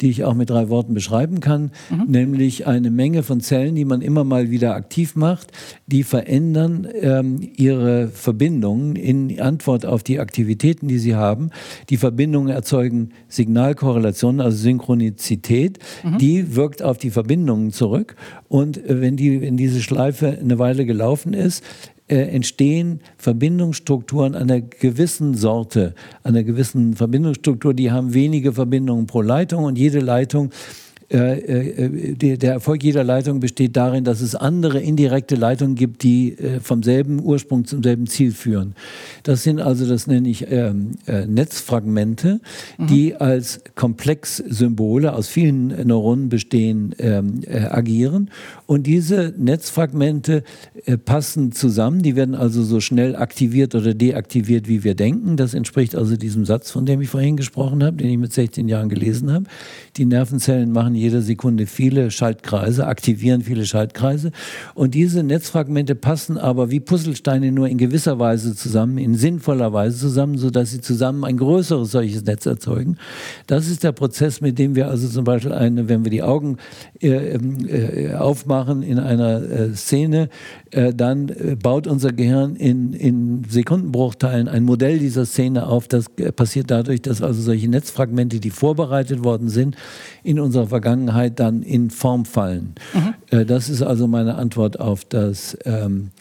die 0.02 0.10
ich 0.10 0.24
auch 0.24 0.34
mit 0.34 0.50
drei 0.50 0.70
Worten 0.70 0.94
beschreiben 0.94 1.40
kann, 1.40 1.72
mhm. 1.90 2.06
nämlich 2.08 2.68
eine 2.68 2.90
Menge 2.90 3.24
von 3.24 3.40
Zellen, 3.40 3.76
die 3.76 3.86
man 3.86 4.02
immer 4.02 4.24
mal 4.24 4.50
wieder 4.50 4.76
aktiv 4.76 5.16
macht, 5.16 5.52
die 5.88 6.04
verändern 6.04 6.88
ähm, 7.00 7.40
ihre 7.56 8.08
Verbindungen 8.08 8.96
in 8.96 9.40
Antwort 9.40 9.86
auf 9.86 10.04
die 10.04 10.20
Aktivitäten, 10.20 10.88
die 10.88 10.98
sie 10.98 11.16
haben. 11.16 11.52
Die 11.90 11.98
Verbindungen 11.98 12.50
erzeugen 12.50 13.10
Signalkorrelationen, 13.28 14.42
also 14.42 14.58
Synchronizität, 14.58 15.80
mhm. 16.04 16.18
die 16.18 16.56
wirkt 16.56 16.82
auf 16.82 16.98
die 16.98 17.12
Verbindungen 17.12 17.72
zurück. 17.72 18.16
Und 18.48 18.78
äh, 18.78 19.02
wenn, 19.02 19.16
die, 19.16 19.42
wenn 19.42 19.56
diese 19.56 19.82
Schleife 19.82 20.40
eine 20.42 20.58
Weile 20.58 20.86
gelaufen 20.86 21.34
ist, 21.34 21.64
äh, 22.12 22.28
entstehen 22.28 23.00
Verbindungsstrukturen 23.18 24.36
einer 24.36 24.60
gewissen 24.60 25.34
Sorte, 25.34 25.96
einer 26.24 26.44
gewissen 26.44 26.94
Verbindungsstruktur. 26.94 27.74
Die 27.74 27.92
haben 27.92 28.14
wenige 28.14 28.52
Verbindungen 28.52 29.08
pro 29.08 29.22
Leitung 29.22 29.64
und 29.64 29.78
jede 29.78 30.00
Leitung 30.00 30.52
äh, 31.12 31.88
äh, 31.88 32.38
der 32.38 32.54
Erfolg 32.54 32.84
jeder 32.84 33.04
Leitung 33.04 33.42
besteht 33.42 33.76
darin, 33.76 34.06
dass 34.06 34.22
es 34.22 34.34
andere 34.34 34.80
indirekte 34.80 35.36
Leitungen 35.36 35.76
gibt, 35.76 36.04
die 36.04 36.38
äh, 36.38 36.62
vom 36.62 36.84
selben 36.84 37.22
Ursprung 37.22 37.66
zum 37.66 37.84
selben 37.84 38.08
Ziel 38.08 38.32
führen. 38.32 38.76
Das 39.24 39.44
sind 39.44 39.60
also, 39.60 39.86
das 39.86 40.08
nenne 40.08 40.30
ich 40.30 40.46
ähm, 40.50 40.92
Netzfragmente, 41.06 42.40
mhm. 42.78 42.88
die 42.88 43.16
als 43.16 43.62
Komplexsymbole 43.76 45.14
aus 45.14 45.28
vielen 45.28 45.86
Neuronen 45.86 46.30
bestehen, 46.30 46.96
ähm, 47.00 47.42
agieren. 47.70 48.30
Und 48.66 48.88
diese 48.88 49.34
Netzfragmente 49.38 50.44
passen 51.04 51.52
zusammen, 51.52 52.02
die 52.02 52.16
werden 52.16 52.36
also 52.36 52.64
so 52.64 52.80
schnell 52.80 53.16
aktiviert 53.16 53.76
oder 53.76 53.94
deaktiviert, 53.94 54.68
wie 54.68 54.84
wir 54.84 54.96
denken. 54.96 55.36
Das 55.36 55.54
entspricht 55.54 55.96
also 55.96 56.16
diesem 56.16 56.46
Satz, 56.46 56.72
von 56.72 56.86
dem 56.86 57.02
ich 57.02 57.10
vorhin 57.10 57.36
gesprochen 57.36 57.84
habe, 57.84 57.98
den 57.98 58.10
ich 58.10 58.18
mit 58.18 58.32
16 58.32 58.70
Jahren 58.70 58.88
gelesen 58.88 59.32
habe. 59.32 59.46
Die 59.98 60.06
Nervenzellen 60.06 60.72
machen 60.72 60.96
jede 61.02 61.22
Sekunde 61.22 61.66
viele 61.66 62.12
Schaltkreise, 62.12 62.86
aktivieren 62.88 63.42
viele 63.42 63.66
Schaltkreise. 63.66 64.32
Und 64.76 64.94
diese 64.94 65.24
Netzfragmente 65.24 65.96
passen 65.96 66.38
aber 66.38 66.70
wie 66.70 66.80
Puzzlesteine 66.80 67.52
nur 67.52 67.68
in 67.68 67.78
gewisser 67.78 68.20
Weise 68.20 68.56
zusammen, 68.56 68.98
in 68.98 69.16
sinnvoller 69.16 69.74
Weise 69.74 69.98
zusammen, 69.98 70.38
sodass 70.38 70.72
sie 70.72 70.82
zusammen 70.82 71.24
ein 71.24 71.38
größeres 71.38 71.92
solches 71.92 72.24
Netz 72.24 72.46
erzeugen. 72.46 72.98
Das 73.48 73.68
ist 73.68 73.84
der 73.84 73.92
Prozess, 73.92 74.42
mit 74.42 74.60
dem 74.60 74.76
wir 74.76 74.90
also 74.90 75.08
zum 75.08 75.24
Beispiel, 75.24 75.52
eine, 75.52 75.90
wenn 75.90 76.04
wir 76.04 76.12
die 76.12 76.24
Augen 76.24 76.58
äh, 77.02 77.10
ähm, 77.10 77.58
äh, 77.68 78.14
aufmachen 78.14 78.84
in 78.84 79.00
einer 79.00 79.42
äh, 79.42 79.74
Szene, 79.74 80.30
äh, 80.70 80.94
dann 80.94 81.30
äh, 81.30 81.56
baut 81.56 81.88
unser 81.88 82.12
Gehirn 82.12 82.56
in, 82.56 82.94
in 82.94 83.44
Sekundenbruchteilen 83.50 84.48
ein 84.48 84.64
Modell 84.64 85.00
dieser 85.00 85.26
Szene 85.26 85.66
auf. 85.66 85.88
Das 85.88 86.06
äh, 86.18 86.32
passiert 86.32 86.70
dadurch, 86.70 87.02
dass 87.02 87.22
also 87.22 87.42
solche 87.42 87.68
Netzfragmente, 87.68 88.40
die 88.40 88.52
vorbereitet 88.52 89.24
worden 89.24 89.50
sind, 89.50 89.76
in 90.24 90.40
unserer 90.40 90.68
Vergangenheit 90.68 90.91
Vergangenheit 90.92 91.40
dann 91.40 91.64
in 91.64 91.90
Form 91.90 92.26
fallen. 92.26 92.76
Mhm. 92.94 93.48
das 93.48 93.70
ist 93.70 93.82
also 93.82 94.08
meine 94.08 94.36
Antwort 94.36 94.80
auf 94.80 95.06
das. 95.06 95.58
Ähm, 95.66 96.12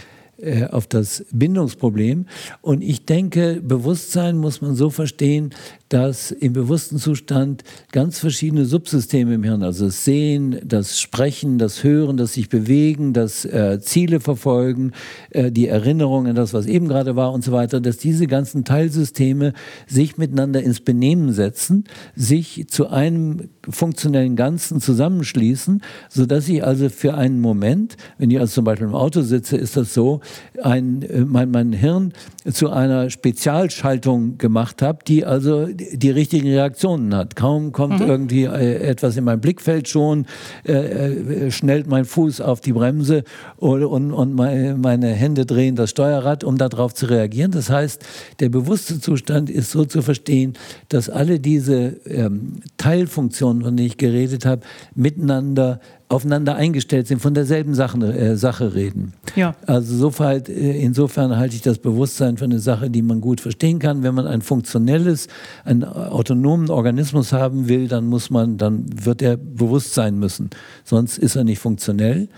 äh, 0.42 0.64
auf 0.70 0.86
das 0.86 1.26
Bindungsproblem. 1.32 2.24
Und 2.62 2.82
ich 2.82 3.04
denke, 3.04 3.60
Bewusstsein 3.62 4.38
muss 4.38 4.62
man 4.62 4.74
so 4.74 4.88
verstehen, 4.88 5.50
dass 5.90 6.30
im 6.30 6.54
bewussten 6.54 6.96
Zustand 6.96 7.62
ganz 7.92 8.20
verschiedene 8.20 8.64
Subsysteme 8.64 9.34
im 9.34 9.42
Hirn, 9.42 9.62
also 9.62 9.86
das 9.86 10.04
Sehen, 10.04 10.58
das 10.64 10.98
Sprechen, 10.98 11.58
das 11.58 11.84
Hören, 11.84 12.16
das 12.16 12.32
sich 12.32 12.48
bewegen, 12.48 13.12
das 13.12 13.44
äh, 13.44 13.80
Ziele 13.82 14.20
verfolgen, 14.20 14.92
äh, 15.28 15.52
die 15.52 15.66
Erinnerung 15.66 16.26
an 16.26 16.36
das, 16.36 16.54
was 16.54 16.64
eben 16.64 16.88
gerade 16.88 17.16
war 17.16 17.34
und 17.34 17.44
so 17.44 17.52
weiter, 17.52 17.80
dass 17.80 17.98
diese 17.98 18.26
ganzen 18.26 18.64
Teilsysteme 18.64 19.52
sich 19.86 20.16
miteinander 20.16 20.62
ins 20.62 20.80
Benehmen 20.80 21.32
setzen, 21.32 21.84
sich 22.14 22.66
zu 22.68 22.88
einem 22.88 23.50
funktionellen 23.72 24.36
Ganzen 24.36 24.80
zusammenschließen, 24.80 25.82
sodass 26.08 26.48
ich 26.48 26.64
also 26.64 26.88
für 26.88 27.14
einen 27.14 27.40
Moment, 27.40 27.96
wenn 28.18 28.30
ich 28.30 28.38
also 28.38 28.54
zum 28.54 28.64
Beispiel 28.64 28.86
im 28.86 28.94
Auto 28.94 29.22
sitze, 29.22 29.56
ist 29.56 29.76
das 29.76 29.94
so, 29.94 30.20
ein, 30.62 31.02
äh, 31.02 31.20
mein, 31.20 31.50
mein 31.50 31.72
Hirn 31.72 32.12
zu 32.50 32.70
einer 32.70 33.10
Spezialschaltung 33.10 34.38
gemacht 34.38 34.82
habe, 34.82 35.00
die 35.06 35.24
also 35.24 35.66
die 35.66 36.10
richtigen 36.10 36.48
Reaktionen 36.48 37.14
hat. 37.14 37.36
Kaum 37.36 37.72
kommt 37.72 38.00
mhm. 38.00 38.06
irgendwie 38.06 38.44
äh, 38.44 38.76
etwas 38.76 39.16
in 39.16 39.24
mein 39.24 39.40
Blickfeld 39.40 39.88
schon, 39.88 40.26
äh, 40.66 40.72
äh, 40.72 41.50
schnellt 41.50 41.86
mein 41.86 42.04
Fuß 42.04 42.40
auf 42.40 42.60
die 42.60 42.72
Bremse 42.72 43.24
und, 43.56 43.84
und, 43.84 44.12
und 44.12 44.34
meine 44.34 45.08
Hände 45.08 45.46
drehen 45.46 45.76
das 45.76 45.90
Steuerrad, 45.90 46.44
um 46.44 46.58
darauf 46.58 46.94
zu 46.94 47.06
reagieren. 47.06 47.50
Das 47.50 47.70
heißt, 47.70 48.04
der 48.40 48.48
bewusste 48.48 49.00
Zustand 49.00 49.50
ist 49.50 49.70
so 49.70 49.84
zu 49.84 50.02
verstehen, 50.02 50.54
dass 50.88 51.08
alle 51.10 51.40
diese 51.40 51.96
ähm, 52.06 52.60
Teilfunktionen, 52.76 53.59
von 53.62 53.76
denen 53.76 53.88
ich 53.88 53.96
geredet 53.96 54.46
habe, 54.46 54.62
miteinander 54.94 55.80
aufeinander 56.10 56.56
eingestellt 56.56 57.06
sind, 57.06 57.22
von 57.22 57.34
derselben 57.34 57.74
Sache, 57.74 57.98
äh, 57.98 58.36
Sache 58.36 58.74
reden. 58.74 59.12
Ja. 59.36 59.54
Also 59.64 59.96
soweit, 59.96 60.48
äh, 60.48 60.82
insofern 60.82 61.36
halte 61.36 61.54
ich 61.54 61.62
das 61.62 61.78
Bewusstsein 61.78 62.36
für 62.36 62.46
eine 62.46 62.58
Sache, 62.58 62.90
die 62.90 63.00
man 63.00 63.20
gut 63.20 63.40
verstehen 63.40 63.78
kann. 63.78 64.02
Wenn 64.02 64.16
man 64.16 64.26
ein 64.26 64.42
funktionelles, 64.42 65.28
einen 65.64 65.84
autonomen 65.84 66.68
Organismus 66.68 67.32
haben 67.32 67.68
will, 67.68 67.86
dann 67.86 68.06
muss 68.06 68.28
man, 68.28 68.58
dann 68.58 68.86
wird 69.04 69.22
er 69.22 69.36
bewusst 69.36 69.94
sein 69.94 70.18
müssen. 70.18 70.50
Sonst 70.84 71.16
ist 71.16 71.36
er 71.36 71.44
nicht 71.44 71.60
funktionell. 71.60 72.28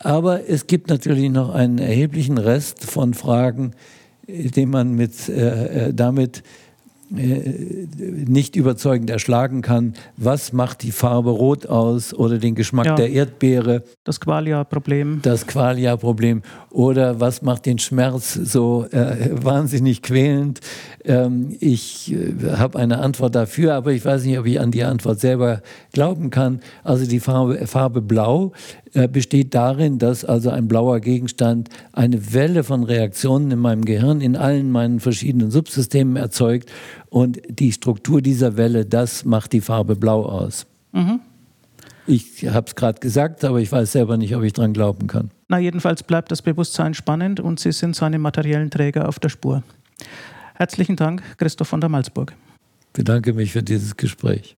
Aber 0.00 0.48
es 0.48 0.66
gibt 0.66 0.90
natürlich 0.90 1.30
noch 1.30 1.54
einen 1.54 1.78
erheblichen 1.78 2.36
Rest 2.36 2.84
von 2.84 3.14
Fragen, 3.14 3.74
äh, 4.26 4.48
den 4.48 4.70
man 4.70 4.94
mit, 4.94 5.28
äh, 5.28 5.86
äh 5.86 5.94
damit 5.94 6.42
nicht 7.10 8.56
überzeugend 8.56 9.08
erschlagen 9.08 9.62
kann, 9.62 9.94
was 10.16 10.52
macht 10.52 10.82
die 10.82 10.92
Farbe 10.92 11.30
rot 11.30 11.66
aus 11.66 12.12
oder 12.12 12.38
den 12.38 12.54
Geschmack 12.54 12.86
ja, 12.86 12.94
der 12.96 13.10
Erdbeere. 13.10 13.82
Das 14.04 14.20
Qualia-Problem. 14.20 15.20
Das 15.22 15.46
Qualia-Problem. 15.46 16.42
Oder 16.70 17.18
was 17.18 17.40
macht 17.42 17.66
den 17.66 17.78
Schmerz 17.78 18.34
so 18.34 18.86
äh, 18.90 19.30
wahnsinnig 19.32 20.02
quälend. 20.02 20.60
Ähm, 21.04 21.56
ich 21.60 22.12
äh, 22.12 22.56
habe 22.56 22.78
eine 22.78 22.98
Antwort 22.98 23.34
dafür, 23.34 23.74
aber 23.74 23.92
ich 23.92 24.04
weiß 24.04 24.24
nicht, 24.24 24.38
ob 24.38 24.46
ich 24.46 24.60
an 24.60 24.70
die 24.70 24.84
Antwort 24.84 25.20
selber 25.20 25.62
glauben 25.92 26.30
kann. 26.30 26.60
Also 26.84 27.06
die 27.06 27.20
Farbe, 27.20 27.66
Farbe 27.66 28.02
Blau 28.02 28.52
äh, 28.94 29.08
besteht 29.08 29.54
darin, 29.54 29.98
dass 29.98 30.24
also 30.24 30.50
ein 30.50 30.68
blauer 30.68 31.00
Gegenstand 31.00 31.68
eine 31.92 32.32
Welle 32.32 32.64
von 32.64 32.84
Reaktionen 32.84 33.50
in 33.50 33.58
meinem 33.58 33.84
Gehirn, 33.84 34.20
in 34.20 34.36
allen 34.36 34.70
meinen 34.70 35.00
verschiedenen 35.00 35.50
Subsystemen 35.50 36.16
erzeugt. 36.16 36.70
Und 37.10 37.40
die 37.48 37.72
Struktur 37.72 38.20
dieser 38.20 38.56
Welle, 38.56 38.84
das 38.84 39.24
macht 39.24 39.52
die 39.52 39.60
Farbe 39.60 39.96
Blau 39.96 40.24
aus. 40.24 40.66
Mhm. 40.92 41.20
Ich 42.06 42.46
habe 42.48 42.66
es 42.66 42.74
gerade 42.74 43.00
gesagt, 43.00 43.44
aber 43.44 43.60
ich 43.60 43.70
weiß 43.70 43.92
selber 43.92 44.16
nicht, 44.16 44.34
ob 44.34 44.42
ich 44.42 44.54
dran 44.54 44.72
glauben 44.72 45.06
kann. 45.06 45.30
Na, 45.48 45.58
jedenfalls 45.58 46.02
bleibt 46.02 46.30
das 46.30 46.42
Bewusstsein 46.42 46.94
spannend 46.94 47.38
und 47.38 47.60
Sie 47.60 47.72
sind 47.72 47.94
seine 47.94 48.18
materiellen 48.18 48.70
Träger 48.70 49.08
auf 49.08 49.18
der 49.18 49.28
Spur. 49.28 49.62
Herzlichen 50.54 50.96
Dank, 50.96 51.22
Christoph 51.36 51.68
von 51.68 51.80
der 51.80 51.90
Malzburg. 51.90 52.34
Ich 52.86 52.92
bedanke 52.94 53.32
mich 53.32 53.52
für 53.52 53.62
dieses 53.62 53.96
Gespräch. 53.96 54.57